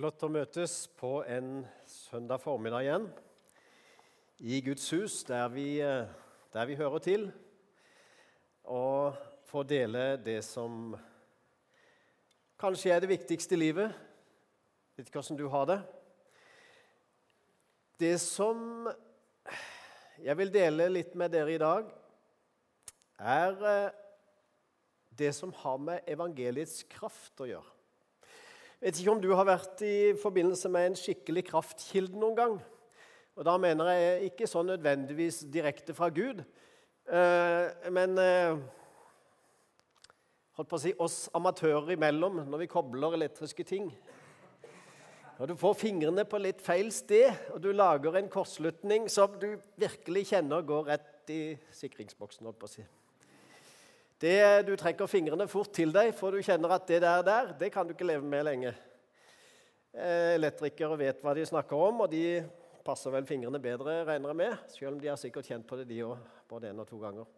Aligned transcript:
Flott 0.00 0.22
å 0.24 0.30
møtes 0.32 0.86
på 0.96 1.18
en 1.28 1.58
søndag 1.84 2.40
formiddag 2.40 2.86
igjen 2.86 3.02
i 4.48 4.60
Guds 4.64 4.86
hus, 4.96 5.18
der 5.28 5.50
vi, 5.52 5.64
eh, 5.84 6.06
der 6.54 6.68
vi 6.70 6.76
hører 6.78 7.02
til, 7.04 7.26
og 8.64 9.18
få 9.44 9.60
dele 9.68 10.16
det 10.16 10.38
som 10.46 10.94
kanskje 12.56 12.94
er 12.94 13.02
det 13.04 13.10
viktigste 13.10 13.52
i 13.52 13.60
livet. 13.60 13.92
Vet 14.96 15.10
ikke 15.10 15.20
hvordan 15.20 15.36
du 15.36 15.50
har 15.52 15.66
det. 15.68 15.76
Det 18.00 18.14
som 18.24 18.88
jeg 20.16 20.38
vil 20.40 20.54
dele 20.54 20.86
litt 20.94 21.12
med 21.12 21.28
dere 21.36 21.52
i 21.52 21.60
dag, 21.60 21.92
er 23.20 23.68
eh, 23.74 23.92
det 25.12 25.34
som 25.36 25.52
har 25.60 25.76
med 25.76 26.08
evangeliets 26.08 26.86
kraft 26.88 27.44
å 27.44 27.50
gjøre. 27.52 27.79
Vet 28.80 28.96
ikke 28.96 29.12
om 29.12 29.18
du 29.20 29.28
har 29.36 29.44
vært 29.44 29.82
i 29.84 30.12
forbindelse 30.16 30.70
med 30.72 30.86
en 30.88 30.94
skikkelig 30.96 31.42
kraftkilde 31.50 32.16
noen 32.16 32.36
gang. 32.38 32.54
Og 33.36 33.44
Da 33.44 33.58
mener 33.60 33.90
jeg 33.92 34.30
ikke 34.30 34.48
sånn 34.48 34.70
nødvendigvis 34.72 35.42
direkte 35.52 35.92
fra 35.96 36.08
Gud, 36.08 36.40
eh, 37.08 37.90
men 37.92 38.16
eh, 38.18 38.56
holdt 40.56 40.70
på 40.70 40.78
å 40.78 40.80
si, 40.80 40.94
oss 40.96 41.28
amatører 41.36 41.92
imellom 41.92 42.40
når 42.46 42.64
vi 42.64 42.70
kobler 42.72 43.18
elektriske 43.18 43.64
ting. 43.68 43.92
Når 45.36 45.52
du 45.52 45.54
får 45.60 45.76
fingrene 45.80 46.24
på 46.28 46.40
litt 46.40 46.64
feil 46.64 46.88
sted, 46.92 47.36
og 47.52 47.60
du 47.60 47.70
lager 47.72 48.16
en 48.16 48.32
kortslutning 48.32 49.08
som 49.12 49.36
du 49.40 49.54
virkelig 49.80 50.26
kjenner 50.32 50.64
går 50.64 50.88
rett 50.88 51.32
i 51.32 51.42
sikringsboksen. 51.76 52.48
holdt 52.48 52.60
på 52.60 52.68
å 52.68 52.74
si. 52.78 52.84
Det, 54.20 54.62
du 54.68 54.74
trekker 54.76 55.08
fingrene 55.08 55.46
fort 55.48 55.70
til 55.72 55.94
deg, 55.94 56.10
for 56.12 56.34
du 56.34 56.44
kjenner 56.44 56.74
at 56.74 56.84
det 56.90 56.98
der, 57.00 57.22
der 57.24 57.54
det 57.56 57.70
kan 57.72 57.86
du 57.88 57.94
ikke 57.94 58.04
leve 58.04 58.26
med 58.28 58.44
lenge. 58.44 58.72
Eh, 59.96 60.34
elektrikere 60.34 60.98
vet 61.00 61.22
hva 61.24 61.32
de 61.32 61.46
snakker 61.48 61.80
om, 61.88 62.02
og 62.04 62.10
de 62.12 62.42
passer 62.84 63.14
vel 63.14 63.24
fingrene 63.24 63.56
bedre, 63.62 64.02
regner 64.04 64.28
jeg 64.28 64.38
med. 64.42 64.66
Selv 64.74 64.90
om 64.92 64.98
de 65.00 65.08
har 65.08 65.16
sikkert 65.20 65.48
kjent 65.48 65.64
på 65.64 65.78
det, 65.80 65.86
de 65.88 66.02
òg, 66.04 66.18
både 66.52 66.68
én 66.68 66.82
og 66.82 66.88
to 66.90 66.98
ganger. 67.00 67.30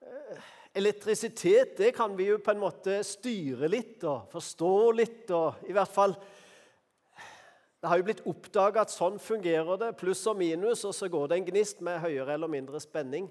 Eh, 0.00 0.46
elektrisitet 0.80 1.76
det 1.76 1.90
kan 1.98 2.16
vi 2.16 2.30
jo 2.30 2.38
på 2.40 2.54
en 2.54 2.62
måte 2.62 3.02
styre 3.04 3.68
litt 3.68 4.06
og 4.08 4.30
forstå 4.32 4.72
litt. 4.96 5.28
og 5.28 5.68
i 5.68 5.76
hvert 5.76 5.92
fall 5.92 6.16
Det 7.82 7.90
har 7.90 8.00
jo 8.00 8.06
blitt 8.08 8.24
oppdaga 8.24 8.80
at 8.80 8.96
sånn 8.96 9.20
fungerer 9.20 9.76
det. 9.76 9.92
Pluss 10.00 10.24
og 10.24 10.40
minus, 10.40 10.86
og 10.88 10.96
så 10.96 11.04
går 11.12 11.28
det 11.28 11.36
en 11.36 11.46
gnist 11.52 11.84
med 11.84 12.00
høyere 12.00 12.32
eller 12.32 12.48
mindre 12.48 12.80
spenning. 12.80 13.28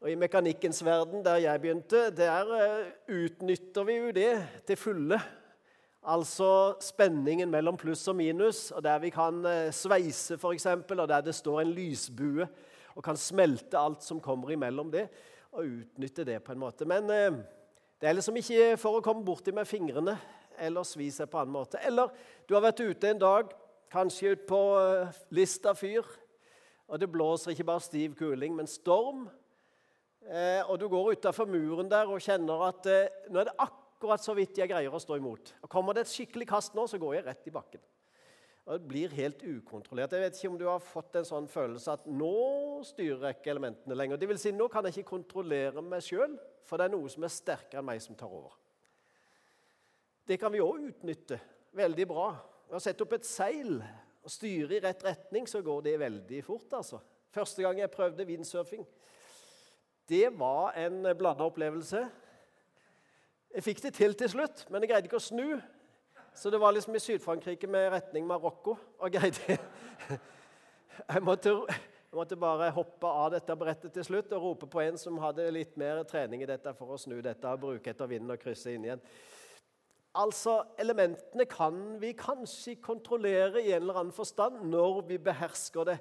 Og 0.00 0.08
I 0.08 0.16
mekanikkens 0.16 0.78
verden, 0.80 1.20
der 1.20 1.36
jeg 1.36 1.60
begynte, 1.60 2.06
der 2.16 2.48
eh, 2.56 2.86
utnytter 3.12 3.84
vi 3.84 3.96
jo 3.98 4.10
det 4.16 4.30
til 4.64 4.76
fulle. 4.80 5.18
Altså 6.00 6.78
spenningen 6.80 7.50
mellom 7.52 7.76
pluss 7.76 8.06
og 8.08 8.14
minus, 8.16 8.70
og 8.70 8.80
der 8.86 8.96
vi 9.02 9.10
kan 9.12 9.44
eh, 9.44 9.68
sveise 9.76 10.38
f.eks., 10.40 10.66
og 10.66 11.08
der 11.08 11.20
det 11.20 11.34
står 11.36 11.60
en 11.60 11.72
lysbue 11.76 12.46
og 12.94 13.04
kan 13.04 13.16
smelte 13.20 13.76
alt 13.76 14.00
som 14.02 14.22
kommer 14.24 14.54
imellom 14.54 14.88
det, 14.90 15.02
og 15.52 15.68
utnytte 15.68 16.24
det 16.24 16.38
på 16.46 16.54
en 16.56 16.62
måte. 16.62 16.88
Men 16.88 17.10
eh, 17.12 17.36
det 18.00 18.08
er 18.08 18.16
liksom 18.16 18.38
ikke 18.40 18.78
for 18.80 18.96
å 18.96 19.02
komme 19.04 19.24
borti 19.26 19.52
med 19.52 19.68
fingrene 19.68 20.14
eller 20.56 20.88
svi 20.88 21.10
seg 21.12 21.28
på 21.28 21.42
annen 21.42 21.58
måte. 21.58 21.76
Eller 21.84 22.08
du 22.48 22.56
har 22.56 22.64
vært 22.64 22.80
ute 22.80 23.10
en 23.10 23.20
dag, 23.20 23.52
kanskje 23.92 24.32
ut 24.32 24.48
på 24.48 24.62
Lista 25.36 25.76
fyr, 25.76 26.08
og 26.88 26.96
det 27.04 27.12
blåser 27.12 27.52
ikke 27.52 27.68
bare 27.68 27.84
stiv 27.84 28.16
kuling, 28.16 28.56
men 28.56 28.70
storm. 28.70 29.28
Eh, 30.28 30.60
og 30.68 30.76
du 30.80 30.86
går 30.92 31.14
utafor 31.16 31.48
muren 31.48 31.88
der 31.88 32.10
og 32.10 32.20
kjenner 32.22 32.66
at 32.68 32.88
eh, 32.90 33.22
nå 33.32 33.40
er 33.40 33.48
det 33.48 33.56
akkurat 33.64 34.22
så 34.22 34.34
vidt 34.36 34.58
jeg 34.60 34.68
greier 34.70 34.92
å 34.92 35.00
stå 35.00 35.16
imot. 35.16 35.54
Og 35.64 35.72
Kommer 35.72 35.96
det 35.96 36.04
et 36.04 36.12
skikkelig 36.12 36.48
kast 36.50 36.76
nå, 36.76 36.84
så 36.90 37.00
går 37.00 37.16
jeg 37.16 37.26
rett 37.30 37.48
i 37.48 37.54
bakken. 37.54 37.82
Og 38.66 38.74
Det 38.76 38.88
blir 38.90 39.14
helt 39.16 39.40
ukontrollert. 39.42 40.12
Jeg 40.12 40.22
vet 40.26 40.36
ikke 40.36 40.50
om 40.52 40.58
du 40.60 40.66
har 40.68 40.82
fått 40.84 41.16
en 41.18 41.26
sånn 41.26 41.48
følelse 41.50 41.96
at 41.96 42.04
nå 42.06 42.34
styrer 42.86 43.30
jeg 43.30 43.40
ikke 43.40 43.54
elementene 43.54 43.96
lenger. 43.96 44.20
Det 44.20 44.28
vil 44.30 44.38
si, 44.38 44.52
nå 44.54 44.68
kan 44.70 44.86
jeg 44.86 45.00
ikke 45.00 45.14
kontrollere 45.16 45.82
meg 45.82 46.04
sjøl, 46.06 46.36
for 46.68 46.78
det 46.78 46.86
er 46.86 46.94
noe 46.94 47.10
som 47.10 47.24
er 47.26 47.32
sterkere 47.34 47.80
enn 47.80 47.88
meg, 47.88 48.02
som 48.04 48.18
tar 48.18 48.30
over. 48.30 48.54
Det 50.28 50.36
kan 50.38 50.52
vi 50.54 50.60
òg 50.62 50.84
utnytte 50.92 51.40
veldig 51.74 52.06
bra. 52.06 52.28
Ved 52.68 52.78
å 52.78 52.84
sette 52.84 53.02
opp 53.02 53.16
et 53.16 53.26
seil 53.26 53.80
og 53.80 54.30
styre 54.30 54.76
i 54.76 54.82
rett 54.84 55.02
retning, 55.02 55.48
så 55.50 55.64
går 55.64 55.88
det 55.88 55.96
veldig 55.98 56.42
fort. 56.46 56.70
altså. 56.78 57.00
Første 57.34 57.64
gang 57.64 57.80
jeg 57.80 57.90
prøvde 57.90 58.26
windsurfing, 58.28 58.84
det 60.10 60.28
var 60.38 60.74
en 60.78 61.04
blanda 61.18 61.46
opplevelse. 61.46 62.02
Jeg 63.54 63.66
fikk 63.66 63.82
det 63.82 63.94
til 63.94 64.14
til 64.14 64.30
slutt, 64.30 64.64
men 64.70 64.82
jeg 64.82 64.92
greide 64.92 65.10
ikke 65.10 65.18
å 65.18 65.22
snu. 65.22 65.60
Så 66.34 66.50
det 66.50 66.60
var 66.62 66.74
liksom 66.74 66.94
i 66.94 67.02
Syd-Frankrike 67.02 67.66
med 67.70 67.90
retning 67.94 68.26
Marokko. 68.26 68.76
Og 68.98 69.12
greide 69.14 69.58
jeg 71.14 71.22
måtte, 71.22 71.52
jeg 71.66 72.16
måtte 72.18 72.38
bare 72.38 72.70
hoppe 72.74 73.10
av 73.10 73.32
dette 73.34 73.56
brettet 73.58 73.94
til 73.94 74.06
slutt 74.06 74.32
og 74.36 74.44
rope 74.44 74.68
på 74.70 74.82
en 74.82 74.98
som 75.00 75.18
hadde 75.22 75.48
litt 75.54 75.76
mer 75.80 76.02
trening 76.08 76.44
i 76.44 76.48
dette 76.50 76.74
for 76.78 76.94
å 76.94 77.00
snu 77.00 77.20
dette 77.24 77.50
og 77.50 77.62
bruke 77.62 77.92
etter 77.92 78.10
vinden 78.10 78.34
og 78.34 78.42
krysse 78.42 78.74
inn 78.74 78.86
igjen. 78.86 79.04
Altså, 80.18 80.56
Elementene 80.78 81.46
kan 81.46 81.76
vi 82.02 82.12
kanskje 82.18 82.80
kontrollere 82.82 83.62
i 83.62 83.70
en 83.70 83.84
eller 83.84 84.02
annen 84.02 84.14
forstand 84.14 84.64
når 84.70 85.04
vi 85.12 85.20
behersker 85.22 85.86
det. 85.92 86.00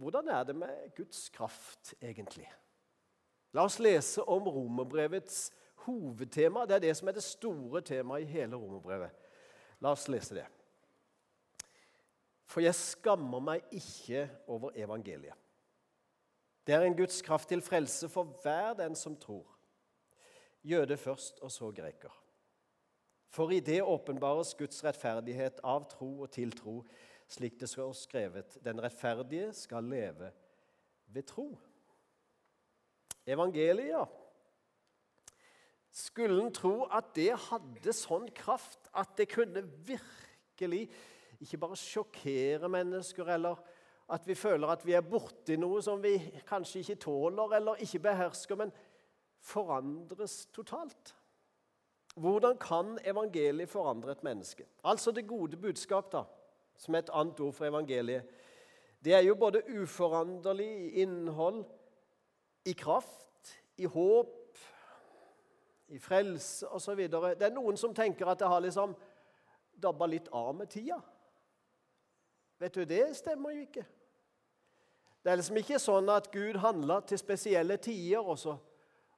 Hvordan 0.00 0.28
er 0.28 0.44
det 0.44 0.56
med 0.58 0.92
Guds 0.96 1.28
kraft, 1.32 1.94
egentlig? 2.02 2.48
La 3.54 3.64
oss 3.68 3.78
lese 3.78 4.22
om 4.22 4.48
romerbrevets 4.50 5.52
hovedtema. 5.84 6.64
Det 6.66 6.76
er 6.76 6.84
det 6.88 6.96
som 6.98 7.08
er 7.08 7.16
det 7.16 7.24
store 7.24 7.82
temaet 7.86 8.26
i 8.26 8.32
hele 8.34 8.58
romerbrevet. 8.58 9.14
La 9.80 9.94
oss 9.94 10.08
lese 10.10 10.40
det. 10.40 10.46
For 12.50 12.64
jeg 12.64 12.76
skammer 12.76 13.42
meg 13.42 13.74
ikke 13.74 14.26
over 14.50 14.74
evangeliet. 14.78 15.38
Det 16.64 16.74
er 16.74 16.86
en 16.86 16.96
Guds 16.96 17.20
kraft 17.22 17.50
til 17.52 17.60
frelse 17.62 18.08
for 18.08 18.38
hver 18.42 18.72
den 18.78 18.94
som 18.96 19.16
tror. 19.20 19.46
Jøde 20.64 20.96
først, 20.96 21.40
og 21.44 21.52
så 21.52 21.68
greker. 21.76 22.12
For 23.28 23.50
i 23.50 23.60
det 23.60 23.82
åpenbares 23.82 24.54
Guds 24.54 24.84
rettferdighet 24.84 25.60
av 25.66 25.84
tro 25.90 26.08
og 26.24 26.30
til 26.32 26.54
tro, 26.56 26.78
slik 27.28 27.58
det 27.60 27.68
står 27.68 27.92
skrevet. 27.98 28.56
Den 28.64 28.80
rettferdige 28.80 29.52
skal 29.52 29.84
leve 29.84 30.30
ved 31.12 31.26
tro. 31.28 31.50
Evangeliet. 33.26 34.08
Skulle 35.94 36.42
en 36.42 36.52
tro 36.52 36.88
at 36.90 37.12
det 37.14 37.30
hadde 37.48 37.94
sånn 37.94 38.26
kraft 38.34 38.90
at 38.98 39.14
det 39.18 39.28
kunne 39.30 39.62
virkelig 39.86 40.88
ikke 41.44 41.60
bare 41.62 41.78
sjokkere 41.78 42.68
mennesker, 42.72 43.28
eller 43.36 43.60
at 44.14 44.26
vi 44.28 44.34
føler 44.36 44.68
at 44.68 44.82
vi 44.86 44.96
er 44.96 45.06
borti 45.06 45.56
noe 45.56 45.80
som 45.82 46.02
vi 46.02 46.16
kanskje 46.48 46.82
ikke 46.82 47.00
tåler 47.06 47.56
eller 47.58 47.80
ikke 47.84 48.02
behersker, 48.04 48.58
men 48.58 48.72
forandres 49.44 50.44
totalt. 50.52 51.14
Hvordan 52.14 52.58
kan 52.60 52.98
evangeliet 53.04 53.70
forandre 53.70 54.12
et 54.12 54.24
menneske? 54.24 54.66
Altså 54.84 55.10
det 55.10 55.26
gode 55.26 55.56
budskap, 55.56 56.12
da, 56.12 56.24
som 56.78 56.94
er 56.94 57.04
et 57.04 57.14
annet 57.14 57.40
ord 57.40 57.54
for 57.56 57.66
evangeliet. 57.66 58.28
Det 59.04 59.14
er 59.14 59.24
jo 59.26 59.34
både 59.34 59.62
uforanderlig 59.80 60.68
i 60.68 61.02
innhold, 61.02 61.64
i 62.64 62.72
kraft, 62.72 63.52
i 63.76 63.84
håp, 63.84 64.58
i 65.92 65.98
frelse 65.98 66.68
osv. 66.72 67.02
Det 67.08 67.46
er 67.46 67.54
noen 67.54 67.76
som 67.78 67.94
tenker 67.94 68.28
at 68.30 68.40
det 68.40 68.48
har 68.48 68.62
liksom 68.64 68.94
dabba 69.74 70.08
litt 70.08 70.30
av 70.32 70.54
med 70.56 70.70
tida. 70.72 71.00
Vet 72.62 72.74
du, 72.74 72.84
det 72.88 73.04
stemmer 73.18 73.54
jo 73.54 73.66
ikke. 73.66 73.84
Det 75.24 75.32
er 75.32 75.40
liksom 75.40 75.58
ikke 75.60 75.80
sånn 75.80 76.08
at 76.12 76.30
Gud 76.32 76.58
handla 76.60 77.00
til 77.08 77.20
spesielle 77.20 77.78
tider, 77.82 78.20
og 78.20 78.38
så, 78.40 78.56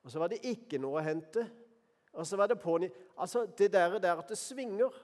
og 0.02 0.10
så, 0.10 0.20
var 0.22 0.30
det 0.30 0.44
ikke 0.46 0.78
noe 0.82 1.00
å 1.00 1.04
hente. 1.04 1.44
Og 2.16 2.26
så 2.26 2.38
var 2.38 2.48
Det 2.48 2.60
på, 2.62 2.78
altså 3.16 3.44
det 3.58 3.72
der, 3.72 3.98
der 3.98 4.22
at 4.22 4.28
det 4.28 4.38
svinger, 4.38 4.94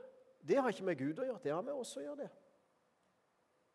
det 0.42 0.58
har 0.58 0.70
ikke 0.70 0.86
med 0.86 0.98
Gud 0.98 1.18
å 1.18 1.26
gjøre. 1.26 1.42
Det 1.42 1.52
har 1.52 1.62
med 1.62 1.74
oss 1.74 1.96
å 1.96 2.04
gjøre. 2.04 2.24
det. 2.24 2.30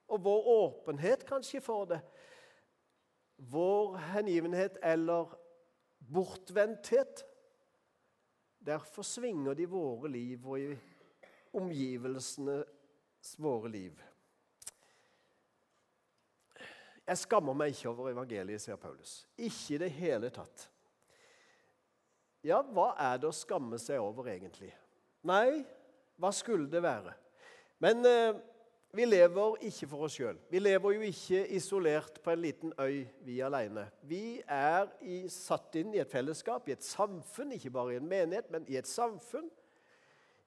Og 0.08 0.24
vår 0.24 0.48
åpenhet 0.48 1.26
kanskje 1.28 1.62
for 1.62 1.86
det 1.86 2.00
vår 3.38 3.98
hengivenhet 4.14 4.78
eller 4.84 5.34
bortvendthet, 5.98 7.26
derfor 8.60 9.06
svinger 9.06 9.56
de 9.56 9.66
våre 9.70 10.10
liv 10.12 10.48
og 10.48 10.60
i 10.60 10.72
omgivelsenes 11.58 13.36
våre 13.38 13.72
liv. 13.72 14.02
Jeg 17.08 17.22
skammer 17.22 17.56
meg 17.56 17.72
ikke 17.72 17.94
over 17.94 18.12
evangeliet, 18.12 18.60
sier 18.60 18.80
Paulus. 18.80 19.22
Ikke 19.40 19.78
i 19.78 19.80
det 19.86 19.94
hele 19.96 20.32
tatt. 20.34 20.68
Ja, 22.44 22.60
hva 22.62 22.92
er 23.00 23.22
det 23.22 23.30
å 23.30 23.36
skamme 23.36 23.80
seg 23.80 24.02
over, 24.04 24.28
egentlig? 24.32 24.74
Nei, 25.28 25.64
hva 26.20 26.34
skulle 26.36 26.68
det 26.72 26.82
være? 26.84 27.14
Men 27.84 28.04
eh, 28.08 28.36
vi 28.96 29.06
lever 29.06 29.58
ikke 29.68 29.88
for 29.92 30.08
oss 30.08 30.16
sjøl. 30.16 30.38
Vi 30.50 30.60
lever 30.62 30.96
jo 30.96 31.08
ikke 31.10 31.42
isolert 31.58 32.22
på 32.24 32.32
en 32.32 32.42
liten 32.42 32.74
øy, 32.80 33.04
vi 33.28 33.40
alene. 33.44 33.84
Vi 34.08 34.40
er 34.48 34.88
i, 35.04 35.26
satt 35.30 35.76
inn 35.76 35.92
i 35.94 36.00
et 36.02 36.12
fellesskap, 36.12 36.70
i 36.70 36.76
et 36.78 36.86
samfunn, 36.86 37.52
ikke 37.58 37.74
bare 37.76 37.94
i 37.94 38.00
en 38.00 38.08
menighet, 38.08 38.48
men 38.52 38.68
i 38.72 38.80
et 38.80 38.88
samfunn. 38.88 39.50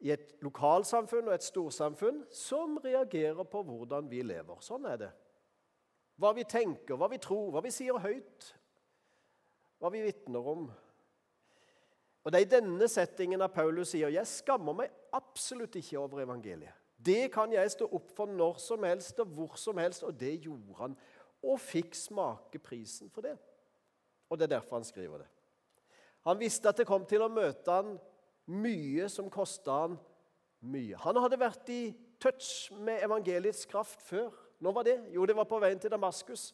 i 0.01 0.15
et 0.15 0.31
lokalsamfunn 0.41 1.27
og 1.29 1.35
et 1.35 1.45
storsamfunn 1.45 2.23
som 2.33 2.79
reagerer 2.81 3.45
på 3.45 3.61
hvordan 3.63 4.07
vi 4.09 4.23
lever. 4.25 4.57
Sånn 4.65 4.87
er 4.89 4.97
det. 4.97 5.11
Hva 6.17 6.31
vi 6.33 6.47
tenker, 6.49 6.97
hva 6.97 7.11
vi 7.13 7.19
tror, 7.21 7.51
hva 7.53 7.61
vi 7.61 7.69
sier 7.69 8.01
høyt, 8.01 8.47
hva 9.77 9.91
vi 9.93 10.01
vitner 10.07 10.49
om. 10.55 10.71
Og 12.25 12.33
Det 12.33 12.41
er 12.41 12.47
i 12.47 12.53
denne 12.57 12.89
settingen 12.89 13.45
at 13.45 13.53
Paulus 13.53 13.93
sier 13.93 14.09
jeg 14.09 14.25
skammer 14.29 14.79
meg 14.81 14.97
absolutt 15.13 15.77
ikke 15.77 16.01
over 16.01 16.25
evangeliet. 16.25 16.80
Det 17.05 17.31
kan 17.33 17.53
jeg 17.53 17.71
stå 17.73 17.89
opp 17.97 18.11
for 18.17 18.29
når 18.29 18.59
som 18.61 18.85
helst 18.85 19.21
og 19.23 19.33
hvor 19.35 19.57
som 19.57 19.79
helst, 19.81 20.03
og 20.05 20.17
det 20.21 20.35
gjorde 20.45 20.77
han. 20.79 20.97
Og 21.43 21.61
fikk 21.61 21.95
smake 21.97 22.61
prisen 22.61 23.11
for 23.11 23.25
det. 23.25 23.37
Og 24.29 24.39
det 24.39 24.47
er 24.47 24.59
derfor 24.59 24.77
han 24.77 24.85
skriver 24.85 25.19
det. 25.25 25.29
Han 26.29 26.39
visste 26.41 26.69
at 26.69 26.77
det 26.77 26.87
kom 26.87 27.07
til 27.09 27.25
å 27.25 27.33
møte 27.33 27.73
han 27.73 27.95
mye 28.51 29.09
som 29.09 29.31
kosta 29.33 29.79
han 29.87 29.97
mye. 30.61 30.99
Han 31.01 31.21
hadde 31.23 31.41
vært 31.41 31.73
i 31.73 31.83
touch 32.21 32.69
med 32.77 33.01
evangeliets 33.07 33.65
kraft 33.71 34.03
før. 34.05 34.35
Når 34.61 34.77
var 34.77 34.85
det? 34.85 34.99
Jo, 35.15 35.25
det 35.25 35.37
var 35.37 35.49
på 35.49 35.61
veien 35.63 35.81
til 35.81 35.93
Damaskus. 35.93 36.51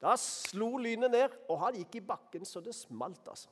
Da 0.00 0.14
slo 0.16 0.76
lynet 0.80 1.10
ned, 1.12 1.34
og 1.50 1.58
han 1.64 1.76
gikk 1.76 1.98
i 1.98 2.06
bakken 2.06 2.46
så 2.48 2.62
det 2.64 2.74
smalt. 2.74 3.26
altså. 3.28 3.50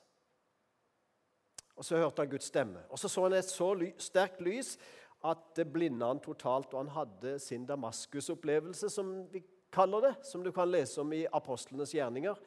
Og 1.77 1.85
Så 1.85 1.97
hørte 1.97 2.23
han 2.23 2.31
Guds 2.31 2.45
stemme. 2.45 2.83
Og 2.91 2.99
Så 2.99 3.09
så 3.09 3.23
han 3.23 3.33
et 3.33 3.45
så 3.45 3.75
ly 3.75 3.93
sterkt 3.99 4.41
lys 4.41 4.79
at 5.25 5.45
det 5.57 5.67
blinda 5.73 6.13
han 6.13 6.23
totalt. 6.23 6.73
Og 6.75 6.85
han 6.85 6.95
hadde 6.95 7.39
sin 7.43 7.67
Damaskus-opplevelse, 7.67 8.91
som 8.91 9.27
vi 9.33 9.43
kaller 9.73 10.09
det, 10.09 10.15
som 10.25 10.45
du 10.45 10.53
kan 10.55 10.71
lese 10.71 11.01
om 11.01 11.13
i 11.13 11.27
apostlenes 11.33 11.95
gjerninger 11.95 12.39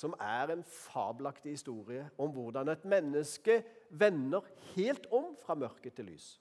som 0.00 0.14
er 0.22 0.52
en 0.52 0.62
fabelaktig 0.64 1.54
historie 1.56 2.06
om 2.20 2.32
hvordan 2.32 2.70
et 2.72 2.84
menneske 2.88 3.60
vender 3.90 4.46
helt 4.74 5.06
om 5.12 5.32
fra 5.40 5.56
mørke 5.58 5.90
til 5.90 6.10
lys. 6.12 6.32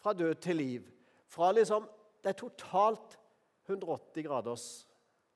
Fra 0.00 0.12
død 0.12 0.34
til 0.34 0.56
liv. 0.56 0.90
Fra 1.28 1.52
liksom 1.52 1.88
Det 2.22 2.28
er 2.28 2.36
totalt 2.36 3.18
180 3.66 4.26
graders 4.26 4.64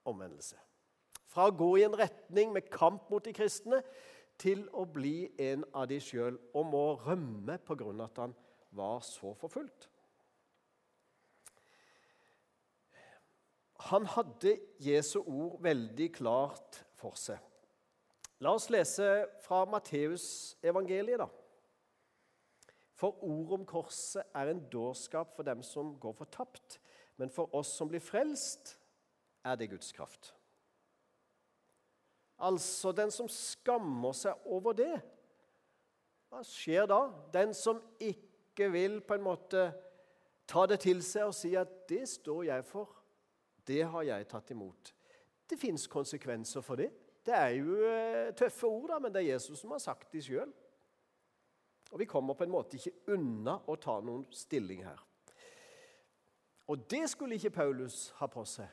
omvendelse. 0.05 0.57
Fra 1.25 1.47
å 1.49 1.55
gå 1.57 1.77
i 1.79 1.85
en 1.87 1.97
retning 1.97 2.53
med 2.53 2.69
kamp 2.69 3.09
mot 3.11 3.25
de 3.25 3.33
kristne 3.33 3.79
til 4.39 4.67
å 4.77 4.85
bli 4.85 5.31
en 5.41 5.65
av 5.73 5.87
de 5.89 5.97
sjøl 5.97 6.37
og 6.53 6.67
må 6.67 6.83
rømme 7.07 7.57
pga. 7.59 8.05
at 8.05 8.19
han 8.19 8.35
var 8.77 9.01
så 9.07 9.33
forfulgt. 9.39 9.89
Han 13.91 14.07
hadde 14.09 14.57
Jesu 14.81 15.19
ord 15.21 15.59
veldig 15.65 16.09
klart 16.15 16.81
for 16.97 17.19
seg. 17.21 17.41
La 18.41 18.55
oss 18.57 18.71
lese 18.73 19.09
fra 19.45 19.65
Matteusevangeliet, 19.69 21.21
da. 21.21 21.29
For 22.95 23.19
ordet 23.27 23.59
om 23.59 23.67
korset 23.69 24.23
er 24.37 24.51
en 24.51 24.63
dårskap 24.73 25.35
for 25.37 25.47
dem 25.47 25.63
som 25.67 25.93
går 26.01 26.15
fortapt, 26.17 26.79
men 27.21 27.31
for 27.31 27.53
oss 27.55 27.75
som 27.77 27.91
blir 27.91 28.03
frelst, 28.03 28.77
er 29.45 29.59
det 29.61 29.71
Guds 29.75 29.93
kraft. 29.93 30.33
Altså 32.39 32.93
den 32.97 33.13
som 33.15 33.29
skammer 33.31 34.15
seg 34.17 34.49
over 34.49 34.75
det. 34.77 34.95
Hva 36.31 36.41
skjer 36.47 36.89
da? 36.91 37.03
Den 37.35 37.53
som 37.55 37.83
ikke 38.01 38.34
vil 38.59 39.01
på 39.01 39.15
en 39.15 39.25
måte 39.25 39.65
ta 40.47 40.67
det 40.67 40.81
til 40.85 41.03
seg 41.03 41.31
og 41.31 41.35
si 41.35 41.55
at 41.57 41.89
'det 41.89 42.09
står 42.09 42.45
jeg 42.45 42.65
for', 42.65 43.03
det 43.67 43.85
har 43.85 44.03
jeg 44.03 44.29
tatt 44.29 44.51
imot. 44.51 44.95
Det 45.51 45.59
fins 45.59 45.87
konsekvenser 45.87 46.61
for 46.61 46.77
det. 46.77 46.91
Det 47.25 47.35
er 47.35 47.49
jo 47.49 47.77
eh, 47.89 48.35
tøffe 48.37 48.67
ord, 48.67 48.89
da, 48.89 48.99
men 48.99 49.13
det 49.13 49.23
er 49.23 49.33
Jesus 49.33 49.59
som 49.61 49.71
har 49.71 49.79
sagt 49.79 50.13
de 50.13 50.21
sjøl. 50.23 50.53
Og 51.93 51.99
vi 51.99 52.05
kommer 52.05 52.35
på 52.35 52.45
en 52.45 52.53
måte 52.53 52.77
ikke 52.77 53.15
unna 53.15 53.59
å 53.67 53.77
ta 53.77 54.01
noen 54.01 54.27
stilling 54.35 54.85
her. 54.85 55.01
Og 56.69 56.87
det 56.91 57.11
skulle 57.13 57.37
ikke 57.37 57.51
Paulus 57.51 58.09
ha 58.19 58.27
på 58.27 58.45
seg, 58.49 58.69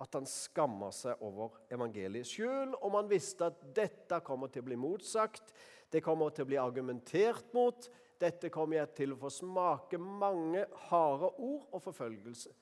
at 0.00 0.16
han 0.16 0.26
skamma 0.28 0.90
seg 0.92 1.20
over 1.24 1.60
evangeliet. 1.72 2.28
Sjøl 2.28 2.72
om 2.80 2.96
han 2.98 3.08
visste 3.08 3.50
at 3.50 3.60
dette 3.76 4.20
kommer 4.24 4.52
til 4.52 4.64
å 4.64 4.68
bli 4.68 4.78
motsagt, 4.80 5.52
det 5.92 6.02
kommer 6.04 6.32
til 6.34 6.46
å 6.46 6.50
bli 6.50 6.58
argumentert 6.58 7.52
mot, 7.54 7.88
dette 8.24 8.50
kommer 8.52 8.80
jeg 8.80 8.92
til 8.98 9.14
å 9.14 9.20
få 9.20 9.30
smake 9.32 10.00
mange 10.00 10.64
harde 10.88 11.30
ord 11.36 11.74
og 11.74 11.82
forfølgelse. 11.84 12.52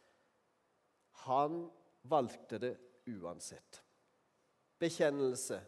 Han 1.26 1.62
valgte 2.10 2.58
det 2.62 2.72
uansett. 3.12 3.82
Bekjennelse. 4.82 5.60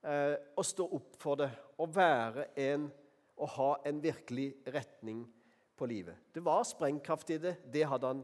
Eh, 0.00 0.36
å 0.56 0.64
stå 0.64 0.86
opp 0.96 1.16
for 1.20 1.40
det. 1.42 1.50
Å 1.78 1.86
være 1.90 2.50
en 2.60 2.90
Å 3.40 3.46
ha 3.48 3.70
en 3.88 4.02
virkelig 4.04 4.50
retning 4.68 5.22
på 5.72 5.86
livet. 5.88 6.26
Det 6.28 6.42
var 6.44 6.60
sprengkraft 6.68 7.30
i 7.32 7.38
det. 7.40 7.54
Det 7.72 7.86
hadde 7.88 8.10
han 8.10 8.18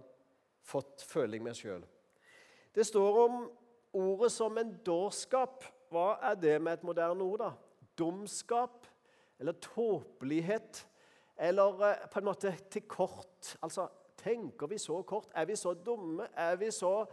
fått 0.60 1.00
føling 1.08 1.40
med 1.40 1.56
sjøl. 1.56 1.86
Det 2.76 2.84
står 2.84 3.16
om 3.22 3.38
ordet 3.96 4.28
som 4.34 4.60
en 4.60 4.74
dårskap. 4.84 5.64
Hva 5.88 6.18
er 6.20 6.36
det 6.36 6.52
med 6.60 6.76
et 6.76 6.84
moderne 6.84 7.24
ord, 7.24 7.46
da? 7.46 7.48
Dumskap 7.96 8.84
eller 9.38 9.52
tåpelighet 9.52 10.86
eller 11.36 11.82
eh, 11.90 12.06
på 12.10 12.20
en 12.20 12.28
måte 12.30 12.52
til 12.70 12.86
kort. 12.88 13.56
Altså 13.62 13.88
Tenker 14.16 14.66
vi 14.66 14.78
så 14.80 15.02
kort? 15.02 15.28
Er 15.34 15.44
vi 15.44 15.54
så 15.56 15.74
dumme? 15.74 16.24
Er 16.34 16.56
vi 16.56 16.70
så 16.70 17.04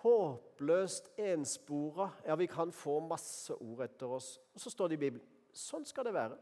håpløst 0.00 1.10
enspora? 1.18 2.06
Ja, 2.26 2.36
vi 2.38 2.46
kan 2.46 2.72
få 2.72 3.00
masse 3.00 3.54
ord 3.54 3.82
etter 3.84 4.06
oss. 4.06 4.38
Og 4.54 4.62
så 4.62 4.70
står 4.70 4.88
det 4.88 4.94
i 4.94 5.02
Bibelen 5.02 5.26
sånn 5.58 5.84
skal 5.88 6.06
det 6.06 6.14
være. 6.14 6.38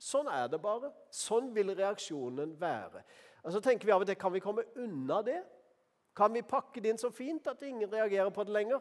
Sånn 0.00 0.28
er 0.32 0.48
det 0.50 0.60
bare. 0.62 0.90
Sånn 1.12 1.52
vil 1.54 1.74
reaksjonen 1.76 2.56
være. 2.60 3.04
Og 3.44 3.52
så 3.52 3.60
tenker 3.62 3.86
vi 3.86 3.92
av 3.94 4.02
og 4.02 4.08
til 4.08 4.18
kan 4.18 4.32
vi 4.34 4.42
komme 4.42 4.64
unna 4.80 5.20
det? 5.22 5.42
Kan 6.16 6.32
vi 6.34 6.42
pakke 6.46 6.80
det 6.80 6.94
inn 6.94 7.00
så 7.00 7.10
fint 7.12 7.46
at 7.50 7.62
ingen 7.66 7.90
reagerer 7.90 8.32
på 8.34 8.44
det 8.46 8.54
lenger? 8.56 8.80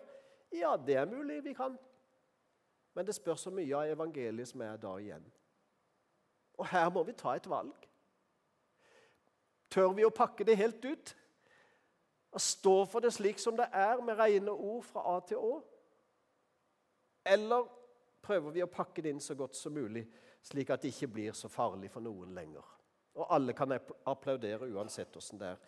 Ja, 0.53 0.77
det 0.77 0.97
er 1.01 1.09
mulig 1.09 1.41
vi 1.43 1.55
kan. 1.57 1.75
Men 2.93 3.05
det 3.05 3.15
spørs 3.15 3.47
så 3.47 3.51
mye 3.53 3.75
av 3.77 3.89
evangeliet 3.95 4.49
som 4.51 4.61
er 4.61 4.77
da 4.77 4.93
igjen. 5.01 5.25
Og 6.61 6.67
her 6.69 6.89
må 6.93 7.03
vi 7.03 7.15
ta 7.17 7.33
et 7.35 7.49
valg. 7.49 7.87
Tør 9.73 9.95
vi 9.97 10.05
å 10.05 10.13
pakke 10.13 10.45
det 10.45 10.57
helt 10.59 10.85
ut? 10.85 11.13
Og 12.33 12.41
stå 12.41 12.75
for 12.89 13.01
det 13.01 13.13
slik 13.13 13.41
som 13.41 13.57
det 13.57 13.65
er, 13.73 14.01
med 14.01 14.17
rene 14.17 14.53
ord 14.53 14.83
fra 14.85 15.05
A 15.15 15.19
til 15.25 15.41
Å? 15.41 15.55
Eller 17.25 17.65
prøver 18.23 18.55
vi 18.55 18.63
å 18.63 18.69
pakke 18.69 19.01
det 19.01 19.13
inn 19.13 19.21
så 19.21 19.35
godt 19.37 19.55
som 19.57 19.73
mulig, 19.73 20.03
slik 20.43 20.69
at 20.73 20.83
det 20.83 20.93
ikke 20.93 21.11
blir 21.15 21.37
så 21.37 21.49
farlig 21.49 21.91
for 21.93 22.05
noen 22.05 22.33
lenger? 22.35 22.65
Og 23.13 23.29
alle 23.29 23.53
kan 23.53 23.73
applaudere 23.73 24.69
uansett 24.73 25.17
åssen 25.17 25.41
det 25.41 25.53
er. 25.53 25.61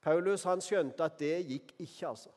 Paulus 0.00 0.46
han 0.48 0.62
skjønte 0.64 1.04
at 1.04 1.18
det 1.20 1.34
gikk 1.42 1.74
ikke, 1.76 2.12
altså. 2.12 2.32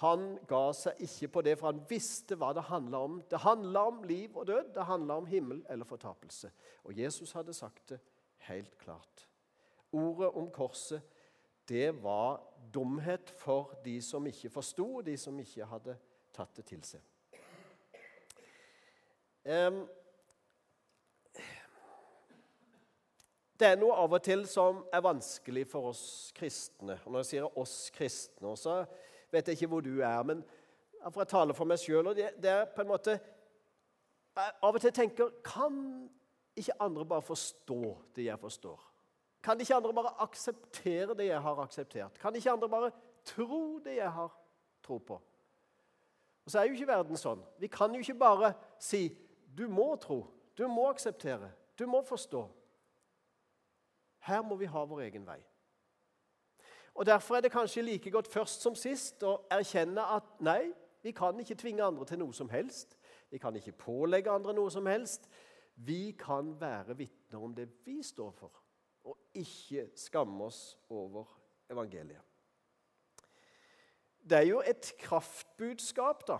Han 0.00 0.38
ga 0.50 0.72
seg 0.74 0.98
ikke 1.06 1.28
på 1.36 1.42
det, 1.46 1.54
for 1.60 1.70
han 1.70 1.84
visste 1.88 2.34
hva 2.38 2.50
det 2.56 2.66
handla 2.66 3.04
om. 3.06 3.20
Det 3.30 3.38
handla 3.44 3.84
om 3.92 4.02
liv 4.08 4.34
og 4.34 4.48
død, 4.50 4.72
det 4.74 4.86
handla 4.88 5.20
om 5.22 5.28
himmel 5.30 5.60
eller 5.70 5.86
fortapelse. 5.86 6.50
Og 6.84 6.98
Jesus 6.98 7.32
hadde 7.32 7.54
sagt 7.54 7.94
det 7.94 8.00
helt 8.48 8.78
klart. 8.78 9.28
Ordet 9.94 10.32
om 10.34 10.50
korset, 10.50 11.02
det 11.68 12.02
var 12.02 12.42
dumhet 12.74 13.30
for 13.38 13.76
de 13.84 14.00
som 14.02 14.26
ikke 14.26 14.50
forsto, 14.50 15.00
de 15.06 15.14
som 15.16 15.38
ikke 15.40 15.68
hadde 15.70 15.94
tatt 16.34 16.58
det 16.58 16.66
til 16.68 16.82
seg. 16.84 17.00
Det 23.54 23.68
er 23.70 23.78
noe 23.78 23.94
av 24.02 24.12
og 24.16 24.22
til 24.24 24.42
som 24.50 24.82
er 24.92 25.04
vanskelig 25.04 25.68
for 25.70 25.92
oss 25.92 26.32
kristne. 26.34 26.98
Og 27.04 27.12
når 27.12 27.22
jeg 27.22 27.30
sier 27.30 27.58
oss 27.60 27.76
kristne, 27.94 28.56
så 28.58 28.82
vet 29.34 29.50
jeg 29.50 29.58
ikke 29.58 29.70
hvor 29.74 29.84
du 29.84 29.98
er, 30.00 30.22
men 30.26 30.42
for 31.10 31.20
jeg 31.20 31.28
taler 31.34 31.56
for 31.56 31.68
meg 31.68 31.80
sjøl. 31.82 32.12
Det, 32.16 32.30
det 32.40 32.50
er 32.50 32.68
på 32.72 32.84
en 32.84 32.92
måte 32.94 33.18
Jeg 34.34 34.54
av 34.66 34.74
og 34.74 34.80
til 34.82 34.92
tenker 34.94 35.34
Kan 35.44 35.76
ikke 36.56 36.78
andre 36.80 37.04
bare 37.06 37.22
forstå 37.22 37.80
det 38.16 38.24
jeg 38.28 38.40
forstår? 38.40 38.80
Kan 39.44 39.60
ikke 39.60 39.76
andre 39.76 39.92
bare 39.92 40.14
akseptere 40.24 41.14
det 41.18 41.26
jeg 41.28 41.42
har 41.42 41.60
akseptert? 41.60 42.18
Kan 42.18 42.34
ikke 42.34 42.52
andre 42.52 42.68
bare 42.68 42.90
tro 43.24 43.78
det 43.84 43.98
jeg 43.98 44.12
har 44.12 44.32
tro 44.82 44.98
på? 44.98 45.20
Og 46.44 46.50
så 46.50 46.60
er 46.60 46.68
jo 46.68 46.76
ikke 46.76 46.88
verden 46.88 47.18
sånn. 47.20 47.42
Vi 47.60 47.68
kan 47.72 47.92
jo 47.92 48.00
ikke 48.00 48.18
bare 48.20 48.52
si 48.78 49.16
'du 49.56 49.68
må 49.68 49.96
tro', 49.96 50.26
'du 50.56 50.66
må 50.68 50.88
akseptere', 50.88 51.50
'du 51.78 51.86
må 51.86 52.02
forstå'. 52.02 52.48
Her 54.18 54.42
må 54.42 54.56
vi 54.56 54.64
ha 54.64 54.84
vår 54.84 55.00
egen 55.00 55.26
vei. 55.26 55.44
Og 56.94 57.06
Derfor 57.06 57.36
er 57.36 57.40
det 57.40 57.52
kanskje 57.52 57.82
like 57.82 58.10
godt 58.10 58.28
først 58.30 58.62
som 58.62 58.74
sist 58.78 59.22
å 59.26 59.40
erkjenne 59.50 60.02
at 60.14 60.28
nei, 60.40 60.72
vi 61.02 61.10
kan 61.12 61.40
ikke 61.40 61.56
tvinge 61.58 61.84
andre 61.84 62.06
til 62.06 62.20
noe 62.22 62.32
som 62.32 62.48
helst. 62.48 62.94
Vi 63.30 63.38
kan 63.38 63.56
ikke 63.56 63.74
pålegge 63.76 64.30
andre 64.30 64.54
noe 64.54 64.70
som 64.70 64.86
helst. 64.86 65.26
Vi 65.74 66.14
kan 66.18 66.54
være 66.60 66.96
vitner 66.96 67.42
om 67.42 67.54
det 67.54 67.66
vi 67.84 67.98
står 68.02 68.30
for 68.38 68.60
og 69.04 69.18
ikke 69.36 69.90
skamme 70.00 70.46
oss 70.46 70.78
over 70.88 71.26
evangeliet. 71.70 72.22
Det 74.24 74.38
er 74.38 74.46
jo 74.48 74.62
et 74.64 74.92
kraftbudskap, 74.98 76.22
da. 76.28 76.38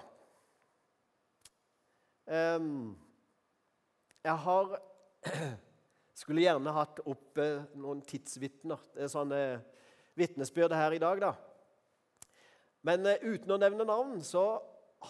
Jeg 4.25 4.39
har 4.47 4.81
Skulle 6.15 6.45
gjerne 6.45 6.71
hatt 6.71 7.01
opp 7.11 7.41
noen 7.75 8.01
tidsvitner. 8.07 8.79
Er 8.95 9.09
sånne 9.11 9.39
vitnesbyrd 10.19 10.75
her 10.77 10.95
i 10.97 11.03
dag, 11.03 11.21
da. 11.23 11.33
Men 12.85 13.07
uh, 13.09 13.19
uten 13.25 13.55
å 13.55 13.61
nevne 13.61 13.87
navn 13.89 14.21
så 14.25 14.45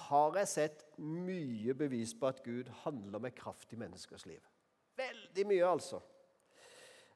har 0.08 0.40
jeg 0.40 0.50
sett 0.50 0.82
mye 0.98 1.74
bevis 1.78 2.14
på 2.18 2.28
at 2.30 2.42
Gud 2.44 2.70
handler 2.82 3.22
med 3.22 3.36
kraft 3.36 3.72
i 3.72 3.78
menneskers 3.78 4.26
liv. 4.26 4.42
Veldig 4.98 5.46
mye, 5.46 5.66
altså. 5.66 6.00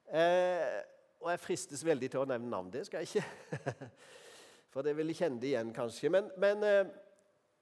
Eh, 0.09 0.79
og 1.21 1.31
jeg 1.33 1.43
fristes 1.43 1.85
veldig 1.87 2.11
til 2.13 2.23
å 2.23 2.29
nevne 2.29 2.51
navn. 2.51 2.71
Det 2.73 2.85
skal 2.87 3.05
jeg 3.05 3.19
ikke. 3.19 3.89
For 4.73 4.87
det 4.87 4.95
vil 4.99 5.11
jeg 5.11 5.21
kjenne 5.23 5.41
det 5.43 5.53
igjen, 5.53 5.73
kanskje. 5.75 6.11
Men, 6.15 6.31
men 6.41 6.65
eh, 6.67 6.91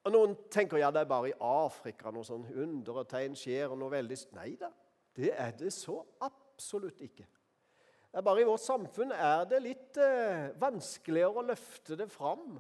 og 0.06 0.12
Noen 0.14 0.36
tenker 0.52 0.78
ja, 0.78 0.92
det 0.94 1.02
er 1.02 1.10
bare 1.10 1.32
i 1.32 1.38
Afrika 1.42 2.12
noe 2.14 2.26
sånn 2.26 2.44
under 2.62 3.02
og 3.02 3.08
tegn 3.10 3.34
skjer. 3.38 3.72
og 3.72 3.80
noe 3.80 3.90
veldig... 3.96 4.18
Nei 4.36 4.52
da, 4.60 4.70
det 5.16 5.32
er 5.34 5.56
det 5.58 5.72
så 5.74 5.98
absolutt 6.22 7.00
ikke. 7.02 7.26
Det 8.10 8.20
er 8.20 8.24
bare 8.24 8.42
i 8.42 8.48
vårt 8.48 8.64
samfunn 8.64 9.12
er 9.12 9.44
det 9.50 9.60
litt 9.64 9.98
eh, 10.00 10.52
vanskeligere 10.60 11.42
å 11.42 11.46
løfte 11.50 11.98
det 11.98 12.06
fram. 12.12 12.56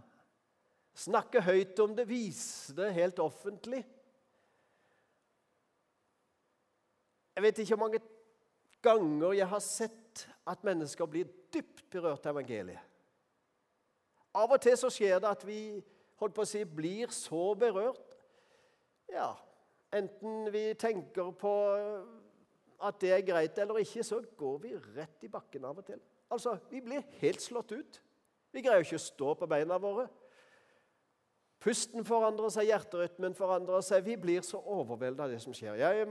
Snakke 0.96 1.42
høyt 1.44 1.78
om 1.84 1.94
det, 1.96 2.06
vise 2.08 2.74
det 2.76 2.90
helt 2.96 3.20
offentlig. 3.22 3.82
Jeg 7.36 7.44
vet 7.44 7.58
ikke 7.60 7.76
hvor 7.76 7.84
mange 7.84 8.02
ganger 8.84 9.34
jeg 9.36 9.48
har 9.50 9.64
sett 9.64 10.26
at 10.48 10.62
mennesker 10.64 11.08
blir 11.10 11.28
dypt 11.52 11.84
berørt 11.92 12.24
av 12.24 12.36
evangeliet. 12.36 12.80
Av 14.36 14.52
og 14.52 14.60
til 14.60 14.76
så 14.76 14.88
skjer 14.92 15.20
det 15.20 15.28
at 15.30 15.44
vi 15.48 15.60
holdt 16.20 16.36
på 16.36 16.44
å 16.44 16.48
si, 16.48 16.64
blir 16.64 17.12
så 17.14 17.50
berørt 17.58 18.14
Ja, 19.12 19.30
enten 19.94 20.48
vi 20.52 20.70
tenker 20.80 21.30
på 21.38 21.52
at 22.80 23.00
det 23.00 23.12
er 23.14 23.24
greit 23.24 23.58
eller 23.58 23.80
ikke, 23.80 24.04
så 24.04 24.20
går 24.36 24.58
vi 24.62 24.74
rett 24.96 25.24
i 25.24 25.30
bakken 25.32 25.64
av 25.64 25.78
og 25.80 25.86
til. 25.86 26.00
Altså, 26.30 26.58
Vi 26.70 26.80
blir 26.80 27.04
helt 27.20 27.40
slått 27.40 27.72
ut. 27.72 28.00
Vi 28.52 28.62
greier 28.64 28.84
ikke 28.84 28.98
å 28.98 29.06
stå 29.06 29.34
på 29.34 29.48
beina 29.48 29.78
våre. 29.78 30.08
Pusten 31.60 32.04
forandrer 32.04 32.52
seg, 32.52 32.68
hjerterytmen 32.68 33.34
forandrer 33.34 33.82
seg. 33.84 34.04
Vi 34.04 34.16
blir 34.20 34.44
så 34.44 34.60
overveldet 34.60 35.24
av 35.24 35.32
det 35.32 35.40
som 35.42 35.54
skjer. 35.56 35.78
Jeg, 35.80 36.06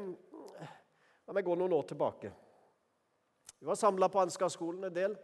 La 1.26 1.34
meg 1.34 1.46
gå 1.46 1.56
noen 1.58 1.74
år 1.74 1.88
tilbake. 1.90 2.30
Vi 3.58 3.66
var 3.66 3.78
samla 3.80 4.10
på 4.14 4.22
Ansgar-skolen 4.22 4.84
en 4.86 4.94
del. 4.94 5.16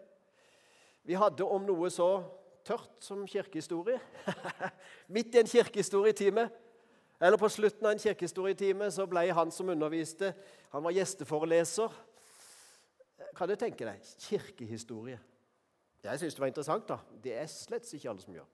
Vi 1.05 1.17
hadde 1.17 1.45
om 1.45 1.65
noe 1.65 1.91
så 1.93 2.24
tørt 2.65 3.03
som 3.05 3.21
kirkehistorie. 3.29 4.00
Midt 5.13 5.36
i 5.36 5.41
en 5.41 5.50
kirkehistorietime, 5.50 6.48
eller 7.22 7.38
på 7.38 7.50
slutten 7.50 7.86
av 7.86 7.92
en 7.94 8.01
kirkehistorietime, 8.01 8.88
så 8.92 9.06
ble 9.06 9.28
han 9.34 9.51
som 9.54 9.70
underviste, 9.70 10.34
han 10.72 10.84
var 10.84 10.96
gjesteforeleser. 10.96 11.94
Kan 13.38 13.50
du 13.50 13.56
tenke 13.56 13.86
deg 13.86 14.08
kirkehistorie? 14.25 15.20
Jeg 16.01 16.20
syns 16.20 16.34
det 16.34 16.42
var 16.42 16.50
interessant. 16.50 16.88
da. 16.90 16.98
Det 17.24 17.36
er 17.38 17.46
slett 17.46 17.94
ikke 17.94 18.10
alle 18.10 18.22
som 18.22 18.34
gjør. 18.34 18.48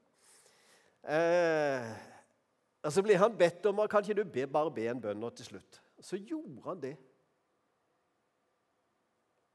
Eh, 1.07 1.91
og 2.83 2.91
Så 2.91 3.03
blir 3.03 3.17
han 3.17 3.37
bedt 3.37 3.65
om 3.65 3.87
kan 3.87 4.03
ikke 4.03 4.23
du 4.23 4.23
be, 4.23 4.47
bare 4.47 4.71
be 4.71 4.87
en 4.87 5.01
bønn 5.01 5.19
nå 5.19 5.29
til 5.29 5.45
slutt. 5.45 5.81
Så 5.99 6.17
gjorde 6.17 6.61
han 6.65 6.81
det. 6.81 6.97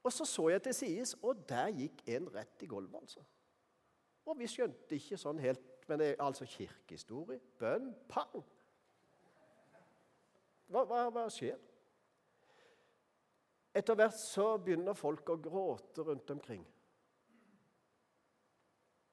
Og 0.03 0.13
så 0.13 0.25
så 0.25 0.49
jeg 0.49 0.63
til 0.63 0.75
sides, 0.75 1.15
og 1.23 1.45
der 1.49 1.69
gikk 1.69 2.03
en 2.07 2.35
rett 2.35 2.63
i 2.63 2.67
gulvet, 2.67 2.99
altså. 3.01 3.21
Og 4.27 4.39
vi 4.39 4.47
skjønte 4.47 4.97
ikke 4.97 5.19
sånn 5.19 5.39
helt 5.43 5.69
Men 5.89 5.99
det 5.99 6.13
er 6.13 6.21
altså 6.23 6.47
kirkehistorie. 6.47 7.41
Bønn. 7.59 7.89
Pang! 8.09 8.45
Hva, 10.73 10.87
hva, 10.89 11.07
hva 11.13 11.27
skjer? 11.29 11.59
Etter 13.77 13.97
hvert 13.97 14.17
så 14.17 14.55
begynner 14.61 14.97
folk 14.97 15.29
å 15.33 15.41
gråte 15.41 16.05
rundt 16.05 16.31
omkring. 16.33 16.63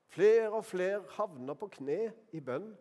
Flere 0.10 0.50
og 0.50 0.66
flere 0.66 1.04
havner 1.18 1.56
på 1.60 1.70
kne 1.78 2.00
i 2.36 2.42
bønn. 2.44 2.72